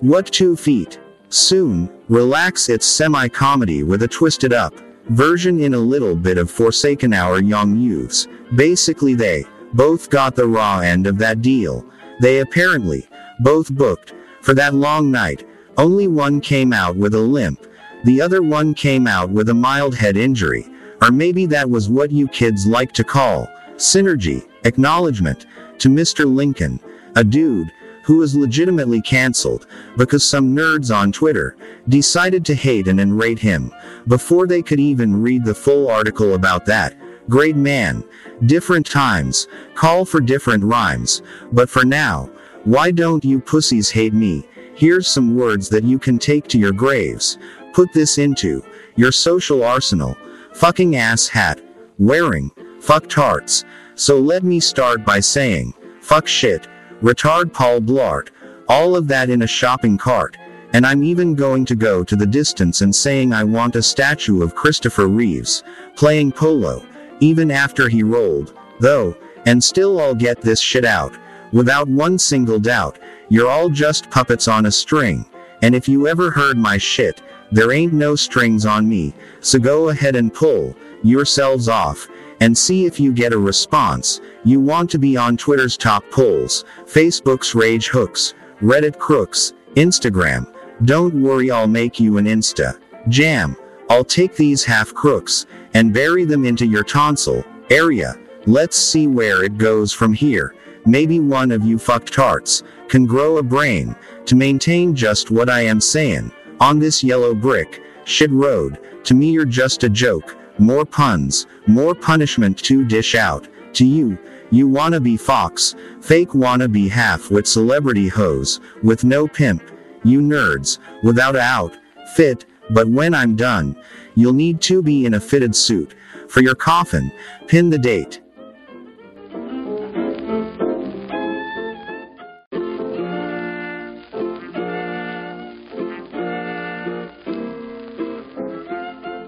What 0.00 0.26
two 0.26 0.56
feet? 0.56 1.00
Soon, 1.28 1.90
relax 2.08 2.68
it's 2.68 2.86
semi-comedy 2.86 3.82
with 3.82 4.02
a 4.02 4.08
twisted 4.08 4.52
up 4.52 4.74
version 5.08 5.60
in 5.60 5.74
a 5.74 5.78
little 5.78 6.14
bit 6.14 6.38
of 6.38 6.50
Forsaken 6.50 7.12
Our 7.12 7.40
Young 7.40 7.76
Youths. 7.76 8.28
Basically 8.54 9.14
they, 9.14 9.44
both 9.74 10.10
got 10.10 10.36
the 10.36 10.46
raw 10.46 10.80
end 10.80 11.06
of 11.06 11.18
that 11.18 11.42
deal. 11.42 11.84
They 12.22 12.38
apparently, 12.38 13.08
both 13.40 13.74
booked, 13.74 14.14
for 14.42 14.54
that 14.54 14.74
long 14.74 15.10
night. 15.10 15.44
Only 15.76 16.06
one 16.06 16.40
came 16.40 16.72
out 16.72 16.94
with 16.94 17.14
a 17.14 17.20
limp. 17.20 17.66
The 18.04 18.22
other 18.22 18.42
one 18.42 18.74
came 18.74 19.08
out 19.08 19.30
with 19.30 19.48
a 19.48 19.54
mild 19.54 19.96
head 19.96 20.16
injury. 20.16 20.64
Or 21.00 21.10
maybe 21.10 21.46
that 21.46 21.68
was 21.68 21.88
what 21.88 22.12
you 22.12 22.28
kids 22.28 22.64
like 22.64 22.92
to 22.92 23.02
call 23.02 23.48
synergy, 23.74 24.46
acknowledgement, 24.62 25.46
to 25.78 25.88
Mr. 25.88 26.32
Lincoln, 26.32 26.78
a 27.16 27.24
dude 27.24 27.72
who 28.04 28.18
was 28.18 28.36
legitimately 28.36 29.00
cancelled 29.00 29.66
because 29.96 30.22
some 30.22 30.54
nerds 30.54 30.94
on 30.94 31.10
Twitter 31.10 31.56
decided 31.88 32.44
to 32.44 32.54
hate 32.54 32.86
and 32.86 33.00
enrate 33.00 33.40
him 33.40 33.72
before 34.06 34.46
they 34.46 34.62
could 34.62 34.78
even 34.78 35.20
read 35.20 35.44
the 35.44 35.56
full 35.56 35.90
article 35.90 36.34
about 36.34 36.66
that. 36.66 36.96
Great 37.28 37.56
man. 37.56 38.04
Different 38.46 38.86
times. 38.86 39.48
Call 39.74 40.04
for 40.04 40.20
different 40.20 40.64
rhymes. 40.64 41.22
But 41.52 41.70
for 41.70 41.84
now, 41.84 42.30
why 42.64 42.90
don't 42.90 43.24
you 43.24 43.40
pussies 43.40 43.90
hate 43.90 44.14
me? 44.14 44.46
Here's 44.74 45.06
some 45.06 45.36
words 45.36 45.68
that 45.68 45.84
you 45.84 45.98
can 45.98 46.18
take 46.18 46.48
to 46.48 46.58
your 46.58 46.72
graves. 46.72 47.38
Put 47.72 47.92
this 47.92 48.18
into 48.18 48.64
your 48.96 49.12
social 49.12 49.62
arsenal. 49.62 50.16
Fucking 50.54 50.96
ass 50.96 51.28
hat. 51.28 51.60
Wearing. 51.98 52.50
Fuck 52.80 53.08
tarts. 53.08 53.64
So 53.94 54.18
let 54.18 54.42
me 54.42 54.58
start 54.60 55.04
by 55.04 55.20
saying, 55.20 55.74
fuck 56.00 56.26
shit. 56.26 56.66
Retard 57.02 57.52
Paul 57.52 57.80
Blart. 57.80 58.28
All 58.68 58.96
of 58.96 59.08
that 59.08 59.30
in 59.30 59.42
a 59.42 59.46
shopping 59.46 59.98
cart. 59.98 60.36
And 60.72 60.86
I'm 60.86 61.02
even 61.02 61.34
going 61.34 61.64
to 61.66 61.74
go 61.74 62.02
to 62.02 62.16
the 62.16 62.26
distance 62.26 62.80
and 62.80 62.94
saying 62.94 63.32
I 63.32 63.44
want 63.44 63.76
a 63.76 63.82
statue 63.82 64.42
of 64.42 64.54
Christopher 64.54 65.06
Reeves, 65.06 65.62
playing 65.96 66.32
polo, 66.32 66.84
even 67.22 67.52
after 67.52 67.88
he 67.88 68.02
rolled, 68.02 68.52
though, 68.80 69.16
and 69.46 69.62
still 69.62 70.00
I'll 70.00 70.14
get 70.14 70.40
this 70.40 70.60
shit 70.60 70.84
out. 70.84 71.16
without 71.52 71.86
one 71.86 72.18
single 72.18 72.58
doubt, 72.58 72.98
you're 73.28 73.50
all 73.50 73.68
just 73.68 74.10
puppets 74.10 74.48
on 74.48 74.66
a 74.66 74.72
string. 74.72 75.24
And 75.60 75.74
if 75.74 75.86
you 75.86 76.08
ever 76.08 76.30
heard 76.30 76.56
my 76.56 76.78
shit, 76.78 77.20
there 77.52 77.70
ain't 77.70 77.92
no 77.92 78.16
strings 78.16 78.64
on 78.64 78.88
me, 78.88 79.12
so 79.40 79.58
go 79.58 79.90
ahead 79.90 80.16
and 80.16 80.32
pull 80.32 80.74
yourselves 81.02 81.68
off 81.68 82.08
and 82.40 82.56
see 82.56 82.86
if 82.86 82.98
you 82.98 83.12
get 83.12 83.34
a 83.34 83.38
response. 83.38 84.20
You 84.44 84.58
want 84.60 84.90
to 84.90 84.98
be 84.98 85.16
on 85.16 85.36
Twitter's 85.36 85.76
top 85.76 86.02
polls, 86.10 86.64
Facebook's 86.86 87.54
rage 87.54 87.88
hooks, 87.88 88.34
Reddit 88.62 88.98
crooks, 88.98 89.52
Instagram. 89.74 90.52
Don't 90.86 91.22
worry, 91.22 91.50
I'll 91.50 91.68
make 91.68 92.00
you 92.00 92.16
an 92.16 92.24
Insta. 92.24 92.80
Jam. 93.08 93.56
I'll 93.90 94.04
take 94.04 94.34
these 94.36 94.64
half 94.64 94.94
crooks 94.94 95.44
and 95.74 95.92
bury 95.92 96.24
them 96.24 96.44
into 96.44 96.66
your 96.66 96.84
tonsil 96.84 97.44
area. 97.70 98.18
Let's 98.46 98.76
see 98.76 99.06
where 99.06 99.44
it 99.44 99.58
goes 99.58 99.92
from 99.92 100.12
here. 100.12 100.54
Maybe 100.84 101.20
one 101.20 101.52
of 101.52 101.64
you 101.64 101.78
fucked 101.78 102.12
tarts 102.12 102.62
can 102.88 103.06
grow 103.06 103.38
a 103.38 103.42
brain 103.42 103.94
to 104.26 104.34
maintain 104.34 104.94
just 104.94 105.30
what 105.30 105.48
I 105.48 105.60
am 105.62 105.80
saying. 105.80 106.32
On 106.60 106.78
this 106.78 107.02
yellow 107.02 107.34
brick 107.34 107.82
shit 108.04 108.30
road, 108.30 108.78
to 109.04 109.14
me 109.14 109.30
you're 109.30 109.44
just 109.44 109.84
a 109.84 109.88
joke. 109.88 110.36
More 110.58 110.84
puns, 110.84 111.46
more 111.66 111.94
punishment 111.94 112.58
to 112.64 112.84
dish 112.84 113.14
out. 113.14 113.48
To 113.74 113.86
you, 113.86 114.18
you 114.50 114.68
wanna 114.68 115.00
be 115.00 115.16
fox, 115.16 115.74
fake 116.00 116.34
wanna 116.34 116.68
be 116.68 116.88
half-wit 116.88 117.46
celebrity 117.46 118.08
hose, 118.08 118.60
with 118.82 119.02
no 119.02 119.26
pimp. 119.26 119.62
You 120.04 120.20
nerds, 120.20 120.78
without 121.02 121.36
out, 121.36 121.78
fit, 122.14 122.44
but 122.72 122.88
when 122.88 123.14
I'm 123.14 123.36
done, 123.36 123.76
you'll 124.14 124.32
need 124.32 124.60
to 124.62 124.82
be 124.82 125.06
in 125.06 125.14
a 125.14 125.20
fitted 125.20 125.54
suit. 125.54 125.94
For 126.28 126.40
your 126.40 126.54
coffin, 126.54 127.12
pin 127.46 127.70
the 127.70 127.78
date. 127.78 128.20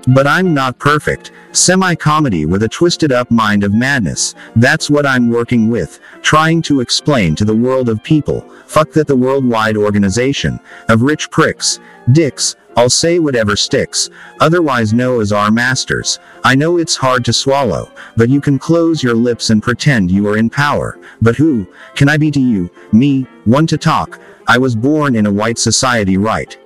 But 0.09 0.27
I'm 0.27 0.53
not 0.53 0.79
perfect. 0.79 1.33
Semi 1.53 1.95
comedy 1.95 2.45
with 2.45 2.63
a 2.63 2.69
twisted 2.69 3.11
up 3.11 3.31
mind 3.31 3.65
of 3.65 3.73
madness. 3.73 4.35
That's 4.57 4.91
what 4.91 5.07
I'm 5.07 5.31
working 5.31 5.71
with. 5.71 5.99
Trying 6.21 6.61
to 6.63 6.81
explain 6.81 7.35
to 7.37 7.45
the 7.45 7.57
world 7.57 7.89
of 7.89 8.03
people. 8.03 8.43
Fuck 8.67 8.93
that 8.93 9.07
the 9.07 9.17
worldwide 9.17 9.77
organization. 9.77 10.61
Of 10.89 11.03
rich 11.03 11.31
pricks. 11.31 11.81
Dicks. 12.13 12.57
I'll 12.77 12.91
say 12.91 13.19
whatever 13.19 13.57
sticks. 13.57 14.11
Otherwise 14.41 14.93
know 14.93 15.21
as 15.21 15.33
our 15.33 15.51
masters. 15.51 16.19
I 16.43 16.55
know 16.55 16.77
it's 16.77 16.97
hard 16.97 17.25
to 17.27 17.33
swallow. 17.33 17.91
But 18.17 18.29
you 18.29 18.41
can 18.41 18.59
close 18.59 19.03
your 19.03 19.15
lips 19.15 19.49
and 19.51 19.63
pretend 19.63 20.11
you 20.11 20.29
are 20.29 20.37
in 20.37 20.51
power. 20.51 20.99
But 21.23 21.37
who 21.37 21.67
can 21.95 22.11
I 22.11 22.19
be 22.19 22.31
to 22.33 22.41
you? 22.41 22.69
Me, 22.93 23.23
one 23.45 23.67
to 23.69 23.79
talk. 23.79 24.21
I 24.49 24.59
was 24.59 24.77
born 24.77 25.15
in 25.15 25.25
a 25.25 25.33
white 25.33 25.57
society, 25.57 26.19
right? 26.19 26.59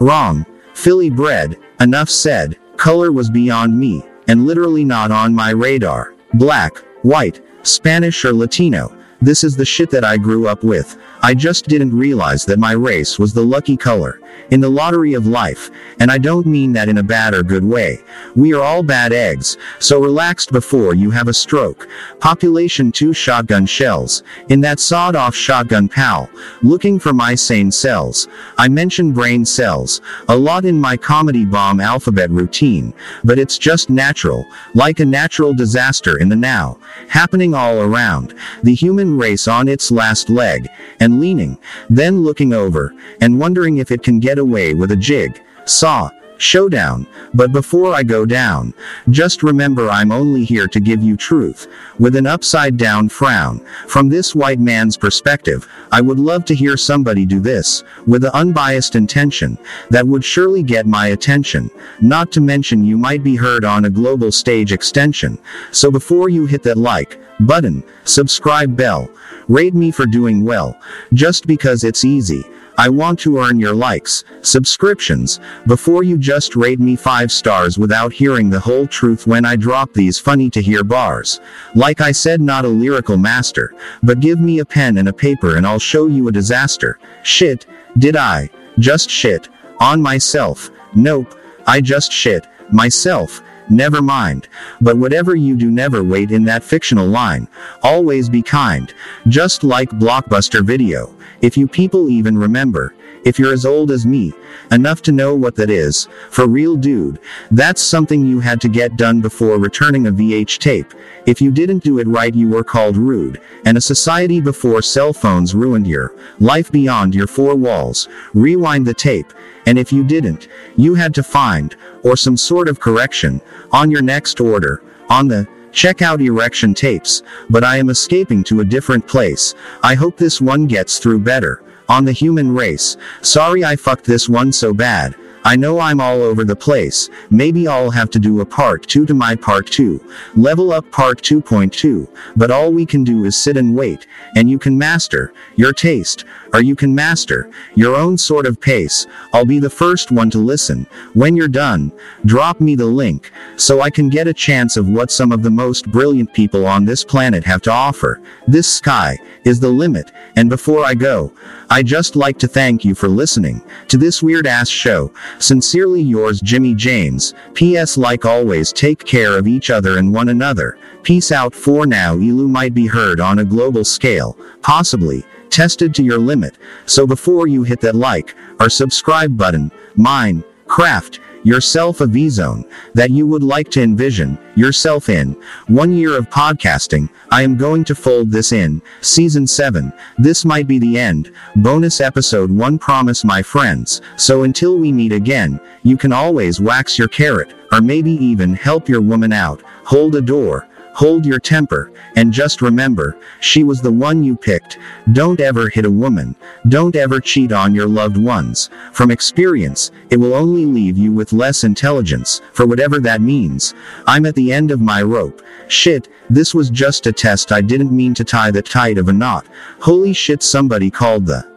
Wrong. 0.00 0.44
Philly 0.72 1.10
bred. 1.10 1.56
Enough 1.78 2.08
said. 2.08 2.58
Color 2.84 3.12
was 3.12 3.30
beyond 3.30 3.80
me, 3.80 4.04
and 4.28 4.44
literally 4.44 4.84
not 4.84 5.10
on 5.10 5.34
my 5.34 5.48
radar. 5.48 6.12
Black, 6.34 6.76
white, 7.00 7.40
Spanish 7.62 8.26
or 8.26 8.34
Latino. 8.34 8.94
This 9.22 9.42
is 9.42 9.56
the 9.56 9.64
shit 9.64 9.88
that 9.88 10.04
I 10.04 10.18
grew 10.18 10.46
up 10.48 10.62
with. 10.62 10.98
I 11.24 11.32
just 11.32 11.68
didn't 11.68 11.96
realize 11.96 12.44
that 12.44 12.58
my 12.58 12.72
race 12.72 13.18
was 13.18 13.32
the 13.32 13.42
lucky 13.42 13.78
color 13.78 14.20
in 14.50 14.60
the 14.60 14.68
lottery 14.68 15.14
of 15.14 15.26
life, 15.26 15.70
and 15.98 16.10
I 16.10 16.18
don't 16.18 16.44
mean 16.44 16.74
that 16.74 16.90
in 16.90 16.98
a 16.98 17.02
bad 17.02 17.32
or 17.32 17.42
good 17.42 17.64
way. 17.64 18.04
We 18.36 18.52
are 18.52 18.62
all 18.62 18.82
bad 18.82 19.10
eggs, 19.10 19.56
so 19.78 20.02
relaxed 20.02 20.52
before 20.52 20.94
you 20.94 21.10
have 21.12 21.28
a 21.28 21.32
stroke. 21.32 21.88
Population 22.20 22.92
2 22.92 23.14
shotgun 23.14 23.64
shells. 23.64 24.22
In 24.50 24.60
that 24.60 24.80
sawed 24.80 25.16
off 25.16 25.34
shotgun 25.34 25.88
pal, 25.88 26.28
looking 26.62 26.98
for 26.98 27.14
my 27.14 27.34
sane 27.34 27.70
cells. 27.70 28.28
I 28.58 28.68
mention 28.68 29.12
brain 29.12 29.46
cells 29.46 30.02
a 30.28 30.36
lot 30.36 30.66
in 30.66 30.78
my 30.78 30.94
comedy 30.94 31.46
bomb 31.46 31.80
alphabet 31.80 32.28
routine, 32.28 32.92
but 33.24 33.38
it's 33.38 33.56
just 33.56 33.88
natural, 33.88 34.46
like 34.74 35.00
a 35.00 35.06
natural 35.06 35.54
disaster 35.54 36.18
in 36.18 36.28
the 36.28 36.36
now, 36.36 36.76
happening 37.08 37.54
all 37.54 37.80
around. 37.80 38.34
The 38.62 38.74
human 38.74 39.16
race 39.16 39.48
on 39.48 39.68
its 39.68 39.90
last 39.90 40.28
leg, 40.28 40.68
and 41.00 41.13
leaning, 41.20 41.58
then 41.88 42.22
looking 42.22 42.52
over, 42.52 42.94
and 43.20 43.38
wondering 43.38 43.78
if 43.78 43.90
it 43.90 44.02
can 44.02 44.20
get 44.20 44.38
away 44.38 44.74
with 44.74 44.90
a 44.92 44.96
jig, 44.96 45.42
saw, 45.64 46.10
showdown. 46.38 47.06
But 47.32 47.52
before 47.52 47.94
I 47.94 48.02
go 48.02 48.24
down, 48.24 48.74
just 49.10 49.42
remember 49.42 49.88
I'm 49.88 50.12
only 50.12 50.44
here 50.44 50.66
to 50.68 50.80
give 50.80 51.02
you 51.02 51.16
truth, 51.16 51.68
with 51.98 52.16
an 52.16 52.26
upside 52.26 52.76
down 52.76 53.08
frown. 53.08 53.60
From 53.86 54.08
this 54.08 54.34
white 54.34 54.60
man's 54.60 54.96
perspective, 54.96 55.68
I 55.92 56.00
would 56.00 56.18
love 56.18 56.44
to 56.46 56.54
hear 56.54 56.76
somebody 56.76 57.24
do 57.24 57.40
this, 57.40 57.84
with 58.06 58.24
an 58.24 58.30
unbiased 58.34 58.96
intention, 58.96 59.58
that 59.90 60.06
would 60.06 60.24
surely 60.24 60.62
get 60.62 60.86
my 60.86 61.08
attention. 61.08 61.70
Not 62.00 62.32
to 62.32 62.40
mention 62.40 62.84
you 62.84 62.96
might 62.96 63.22
be 63.22 63.36
heard 63.36 63.64
on 63.64 63.84
a 63.84 63.90
global 63.90 64.32
stage 64.32 64.72
extension. 64.72 65.38
So 65.70 65.90
before 65.90 66.28
you 66.28 66.46
hit 66.46 66.62
that 66.64 66.78
like, 66.78 67.18
button, 67.40 67.82
subscribe 68.04 68.76
bell, 68.76 69.10
rate 69.48 69.74
me 69.74 69.90
for 69.90 70.06
doing 70.06 70.44
well, 70.44 70.78
just 71.12 71.46
because 71.46 71.84
it's 71.84 72.04
easy. 72.04 72.44
I 72.76 72.88
want 72.88 73.20
to 73.20 73.38
earn 73.38 73.60
your 73.60 73.74
likes, 73.74 74.24
subscriptions, 74.42 75.38
before 75.66 76.02
you 76.02 76.18
just 76.18 76.56
rate 76.56 76.80
me 76.80 76.96
5 76.96 77.30
stars 77.30 77.78
without 77.78 78.12
hearing 78.12 78.50
the 78.50 78.58
whole 78.58 78.86
truth 78.86 79.26
when 79.26 79.44
I 79.44 79.54
drop 79.54 79.92
these 79.92 80.18
funny 80.18 80.50
to 80.50 80.60
hear 80.60 80.82
bars. 80.82 81.40
Like 81.76 82.00
I 82.00 82.10
said, 82.10 82.40
not 82.40 82.64
a 82.64 82.68
lyrical 82.68 83.16
master, 83.16 83.74
but 84.02 84.18
give 84.18 84.40
me 84.40 84.58
a 84.58 84.64
pen 84.64 84.98
and 84.98 85.08
a 85.08 85.12
paper 85.12 85.56
and 85.56 85.64
I'll 85.66 85.78
show 85.78 86.08
you 86.08 86.26
a 86.26 86.32
disaster. 86.32 86.98
Shit, 87.22 87.66
did 87.98 88.16
I? 88.16 88.50
Just 88.80 89.08
shit. 89.08 89.48
On 89.78 90.02
myself. 90.02 90.70
Nope. 90.96 91.38
I 91.66 91.80
just 91.80 92.10
shit. 92.10 92.46
Myself. 92.72 93.40
Never 93.70 94.02
mind. 94.02 94.48
But 94.80 94.98
whatever 94.98 95.34
you 95.34 95.56
do, 95.56 95.70
never 95.70 96.04
wait 96.04 96.30
in 96.30 96.44
that 96.44 96.62
fictional 96.62 97.06
line. 97.06 97.48
Always 97.82 98.28
be 98.28 98.42
kind. 98.42 98.92
Just 99.28 99.64
like 99.64 99.88
Blockbuster 99.90 100.64
Video. 100.64 101.14
If 101.40 101.56
you 101.56 101.66
people 101.66 102.10
even 102.10 102.36
remember. 102.36 102.94
If 103.24 103.38
you're 103.38 103.52
as 103.52 103.64
old 103.64 103.90
as 103.90 104.04
me, 104.04 104.32
enough 104.70 105.00
to 105.02 105.12
know 105.12 105.34
what 105.34 105.56
that 105.56 105.70
is, 105.70 106.08
for 106.30 106.46
real 106.46 106.76
dude, 106.76 107.18
that's 107.50 107.80
something 107.80 108.26
you 108.26 108.40
had 108.40 108.60
to 108.60 108.68
get 108.68 108.96
done 108.96 109.20
before 109.20 109.58
returning 109.58 110.06
a 110.06 110.12
VH 110.12 110.58
tape. 110.58 110.92
If 111.26 111.40
you 111.40 111.50
didn't 111.50 111.82
do 111.82 111.98
it 111.98 112.06
right, 112.06 112.34
you 112.34 112.48
were 112.48 112.64
called 112.64 112.96
rude, 112.96 113.40
and 113.64 113.78
a 113.78 113.80
society 113.80 114.40
before 114.40 114.82
cell 114.82 115.12
phones 115.12 115.54
ruined 115.54 115.86
your 115.86 116.14
life 116.38 116.70
beyond 116.70 117.14
your 117.14 117.26
four 117.26 117.54
walls. 117.54 118.08
Rewind 118.34 118.86
the 118.86 118.94
tape, 118.94 119.32
and 119.66 119.78
if 119.78 119.92
you 119.92 120.04
didn't, 120.04 120.48
you 120.76 120.94
had 120.94 121.14
to 121.14 121.22
find, 121.22 121.76
or 122.02 122.16
some 122.16 122.36
sort 122.36 122.68
of 122.68 122.78
correction, 122.78 123.40
on 123.72 123.90
your 123.90 124.02
next 124.02 124.40
order, 124.40 124.82
on 125.08 125.28
the 125.28 125.48
Check 125.74 126.02
out 126.02 126.20
erection 126.20 126.72
tapes, 126.72 127.24
but 127.50 127.64
I 127.64 127.78
am 127.78 127.90
escaping 127.90 128.44
to 128.44 128.60
a 128.60 128.64
different 128.64 129.08
place. 129.08 129.56
I 129.82 129.96
hope 129.96 130.16
this 130.16 130.40
one 130.40 130.68
gets 130.68 131.00
through 131.00 131.18
better. 131.18 131.63
On 131.88 132.04
the 132.04 132.12
human 132.12 132.54
race. 132.54 132.96
Sorry 133.20 133.64
I 133.64 133.76
fucked 133.76 134.04
this 134.04 134.28
one 134.28 134.52
so 134.52 134.72
bad. 134.72 135.14
I 135.46 135.56
know 135.56 135.78
I'm 135.78 136.00
all 136.00 136.22
over 136.22 136.42
the 136.42 136.56
place. 136.56 137.10
Maybe 137.28 137.68
I'll 137.68 137.90
have 137.90 138.08
to 138.10 138.18
do 138.18 138.40
a 138.40 138.46
part 138.46 138.86
2 138.86 139.04
to 139.04 139.12
my 139.12 139.36
part 139.36 139.66
2. 139.66 140.02
Level 140.36 140.72
up 140.72 140.90
part 140.90 141.20
2.2. 141.20 142.08
But 142.34 142.50
all 142.50 142.72
we 142.72 142.86
can 142.86 143.04
do 143.04 143.26
is 143.26 143.36
sit 143.36 143.58
and 143.58 143.76
wait. 143.76 144.06
And 144.36 144.48
you 144.48 144.58
can 144.58 144.78
master 144.78 145.34
your 145.56 145.74
taste. 145.74 146.24
Or 146.54 146.62
you 146.62 146.76
can 146.76 146.94
master 146.94 147.50
your 147.74 147.96
own 147.96 148.16
sort 148.16 148.46
of 148.46 148.60
pace. 148.60 149.08
I'll 149.32 149.44
be 149.44 149.58
the 149.58 149.68
first 149.68 150.12
one 150.12 150.30
to 150.30 150.38
listen. 150.38 150.86
When 151.12 151.34
you're 151.34 151.48
done, 151.48 151.90
drop 152.24 152.60
me 152.60 152.76
the 152.76 152.86
link. 152.86 153.32
So 153.56 153.80
I 153.80 153.90
can 153.90 154.08
get 154.08 154.28
a 154.28 154.32
chance 154.32 154.76
of 154.76 154.88
what 154.88 155.10
some 155.10 155.32
of 155.32 155.42
the 155.42 155.50
most 155.50 155.90
brilliant 155.90 156.32
people 156.32 156.64
on 156.64 156.84
this 156.84 157.02
planet 157.02 157.42
have 157.42 157.60
to 157.62 157.72
offer. 157.72 158.20
This 158.46 158.72
sky 158.72 159.18
is 159.44 159.58
the 159.58 159.68
limit. 159.68 160.12
And 160.36 160.48
before 160.48 160.84
I 160.84 160.94
go, 160.94 161.32
I 161.70 161.82
just 161.82 162.14
like 162.14 162.38
to 162.38 162.46
thank 162.46 162.84
you 162.84 162.94
for 162.94 163.08
listening 163.08 163.60
to 163.88 163.96
this 163.96 164.22
weird 164.22 164.46
ass 164.46 164.68
show. 164.68 165.10
Sincerely 165.40 166.02
yours, 166.02 166.40
Jimmy 166.40 166.76
James. 166.76 167.34
P.S. 167.54 167.96
Like 167.96 168.24
always, 168.24 168.72
take 168.72 169.04
care 169.04 169.36
of 169.36 169.48
each 169.48 169.70
other 169.70 169.98
and 169.98 170.14
one 170.14 170.28
another. 170.28 170.78
Peace 171.02 171.32
out 171.32 171.52
for 171.52 171.84
now. 171.84 172.14
Elu 172.14 172.48
might 172.48 172.74
be 172.74 172.86
heard 172.86 173.18
on 173.18 173.40
a 173.40 173.44
global 173.44 173.84
scale, 173.84 174.38
possibly 174.62 175.24
tested 175.54 175.94
to 175.94 176.02
your 176.02 176.18
limit. 176.18 176.58
So 176.84 177.06
before 177.06 177.46
you 177.46 177.62
hit 177.62 177.80
that 177.82 177.94
like 177.94 178.34
or 178.58 178.68
subscribe 178.68 179.36
button, 179.36 179.70
mine, 179.94 180.42
craft, 180.66 181.20
yourself 181.44 182.00
a 182.00 182.06
V-zone 182.06 182.64
that 182.94 183.10
you 183.10 183.24
would 183.26 183.44
like 183.44 183.70
to 183.70 183.82
envision 183.82 184.36
yourself 184.56 185.08
in. 185.08 185.36
One 185.68 185.92
year 185.92 186.18
of 186.18 186.28
podcasting, 186.28 187.08
I 187.30 187.42
am 187.42 187.56
going 187.56 187.84
to 187.84 187.94
fold 187.94 188.32
this 188.32 188.50
in. 188.50 188.82
Season 189.00 189.46
7. 189.46 189.92
This 190.18 190.44
might 190.44 190.66
be 190.66 190.80
the 190.80 190.98
end. 190.98 191.30
Bonus 191.56 192.00
episode 192.00 192.50
1 192.50 192.78
promise 192.78 193.24
my 193.24 193.40
friends. 193.40 194.00
So 194.16 194.42
until 194.42 194.78
we 194.78 194.90
meet 194.90 195.12
again, 195.12 195.60
you 195.84 195.96
can 195.96 196.12
always 196.12 196.60
wax 196.60 196.98
your 196.98 197.08
carrot, 197.08 197.54
or 197.70 197.80
maybe 197.80 198.12
even 198.12 198.54
help 198.54 198.88
your 198.88 199.02
woman 199.02 199.32
out, 199.32 199.62
hold 199.84 200.16
a 200.16 200.22
door, 200.22 200.66
hold 200.94 201.26
your 201.26 201.38
temper, 201.38 201.92
and 202.16 202.32
just 202.32 202.62
remember, 202.62 203.18
she 203.40 203.64
was 203.64 203.82
the 203.82 203.92
one 203.92 204.22
you 204.22 204.36
picked. 204.36 204.78
Don't 205.12 205.40
ever 205.40 205.68
hit 205.68 205.84
a 205.84 205.90
woman. 205.90 206.34
Don't 206.68 206.96
ever 206.96 207.20
cheat 207.20 207.52
on 207.52 207.74
your 207.74 207.86
loved 207.86 208.16
ones. 208.16 208.70
From 208.92 209.10
experience, 209.10 209.90
it 210.10 210.16
will 210.16 210.34
only 210.34 210.64
leave 210.64 210.96
you 210.96 211.12
with 211.12 211.32
less 211.32 211.64
intelligence, 211.64 212.40
for 212.52 212.66
whatever 212.66 213.00
that 213.00 213.20
means. 213.20 213.74
I'm 214.06 214.24
at 214.24 214.34
the 214.34 214.52
end 214.52 214.70
of 214.70 214.80
my 214.80 215.02
rope. 215.02 215.42
Shit, 215.68 216.08
this 216.30 216.54
was 216.54 216.70
just 216.70 217.06
a 217.06 217.12
test 217.12 217.52
I 217.52 217.60
didn't 217.60 217.94
mean 217.94 218.14
to 218.14 218.24
tie 218.24 218.50
the 218.50 218.62
tight 218.62 218.96
of 218.96 219.08
a 219.08 219.12
knot. 219.12 219.46
Holy 219.80 220.12
shit 220.12 220.42
somebody 220.42 220.90
called 220.90 221.26
the 221.26 221.53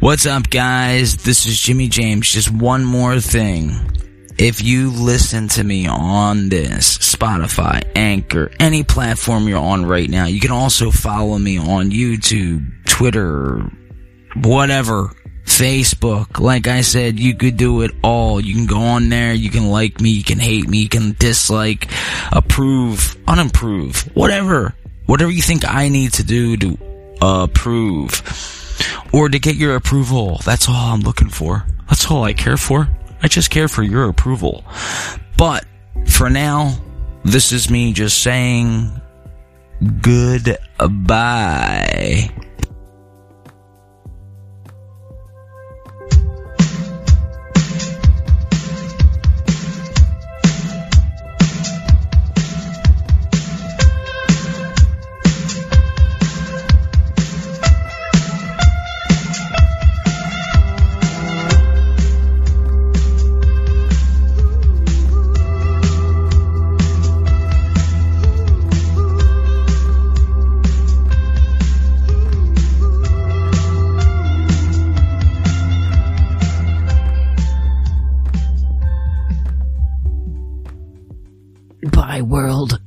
What's 0.00 0.24
up, 0.24 0.48
guys? 0.48 1.14
This 1.16 1.44
is 1.44 1.60
Jimmy 1.60 1.86
James. 1.86 2.26
Just 2.26 2.50
one 2.50 2.86
more 2.86 3.20
thing. 3.20 3.68
If 4.38 4.62
you 4.62 4.90
listen 4.90 5.48
to 5.48 5.62
me 5.62 5.86
on 5.86 6.48
this, 6.48 6.96
Spotify, 6.96 7.84
Anchor, 7.94 8.50
any 8.58 8.82
platform 8.82 9.46
you're 9.46 9.58
on 9.58 9.84
right 9.84 10.08
now, 10.08 10.24
you 10.24 10.40
can 10.40 10.52
also 10.52 10.90
follow 10.90 11.36
me 11.36 11.58
on 11.58 11.90
YouTube, 11.90 12.86
Twitter, 12.86 13.60
whatever, 14.36 15.12
Facebook. 15.44 16.40
Like 16.40 16.66
I 16.66 16.80
said, 16.80 17.20
you 17.20 17.36
could 17.36 17.58
do 17.58 17.82
it 17.82 17.90
all. 18.02 18.40
You 18.40 18.54
can 18.54 18.64
go 18.64 18.80
on 18.80 19.10
there, 19.10 19.34
you 19.34 19.50
can 19.50 19.68
like 19.68 20.00
me, 20.00 20.08
you 20.08 20.24
can 20.24 20.38
hate 20.38 20.66
me, 20.66 20.78
you 20.78 20.88
can 20.88 21.14
dislike, 21.18 21.90
approve, 22.32 23.18
unapprove, 23.28 24.08
whatever. 24.16 24.74
Whatever 25.04 25.30
you 25.30 25.42
think 25.42 25.68
I 25.68 25.88
need 25.88 26.14
to 26.14 26.24
do 26.24 26.56
to 26.56 26.78
approve 27.20 28.59
or 29.12 29.28
to 29.28 29.38
get 29.38 29.56
your 29.56 29.76
approval. 29.76 30.40
That's 30.44 30.68
all 30.68 30.92
I'm 30.94 31.00
looking 31.00 31.28
for. 31.28 31.66
That's 31.88 32.10
all 32.10 32.24
I 32.24 32.32
care 32.32 32.56
for. 32.56 32.88
I 33.22 33.28
just 33.28 33.50
care 33.50 33.68
for 33.68 33.82
your 33.82 34.08
approval. 34.08 34.64
But 35.36 35.66
for 36.06 36.30
now, 36.30 36.78
this 37.24 37.52
is 37.52 37.70
me 37.70 37.92
just 37.92 38.22
saying 38.22 39.00
goodbye. 40.00 40.60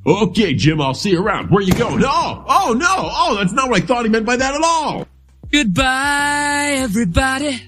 Okay, 0.05 0.53
Jim, 0.53 0.81
I'll 0.81 0.93
see 0.93 1.11
you 1.11 1.23
around. 1.23 1.49
Where 1.49 1.63
you 1.63 1.73
going? 1.73 2.03
Oh, 2.05 2.45
oh 2.47 2.73
no! 2.73 2.87
Oh, 2.89 3.35
that's 3.39 3.53
not 3.53 3.69
what 3.69 3.81
I 3.81 3.85
thought 3.85 4.03
he 4.03 4.09
meant 4.09 4.25
by 4.25 4.35
that 4.35 4.53
at 4.53 4.61
all. 4.61 5.07
Goodbye, 5.49 6.75
everybody. 6.77 7.61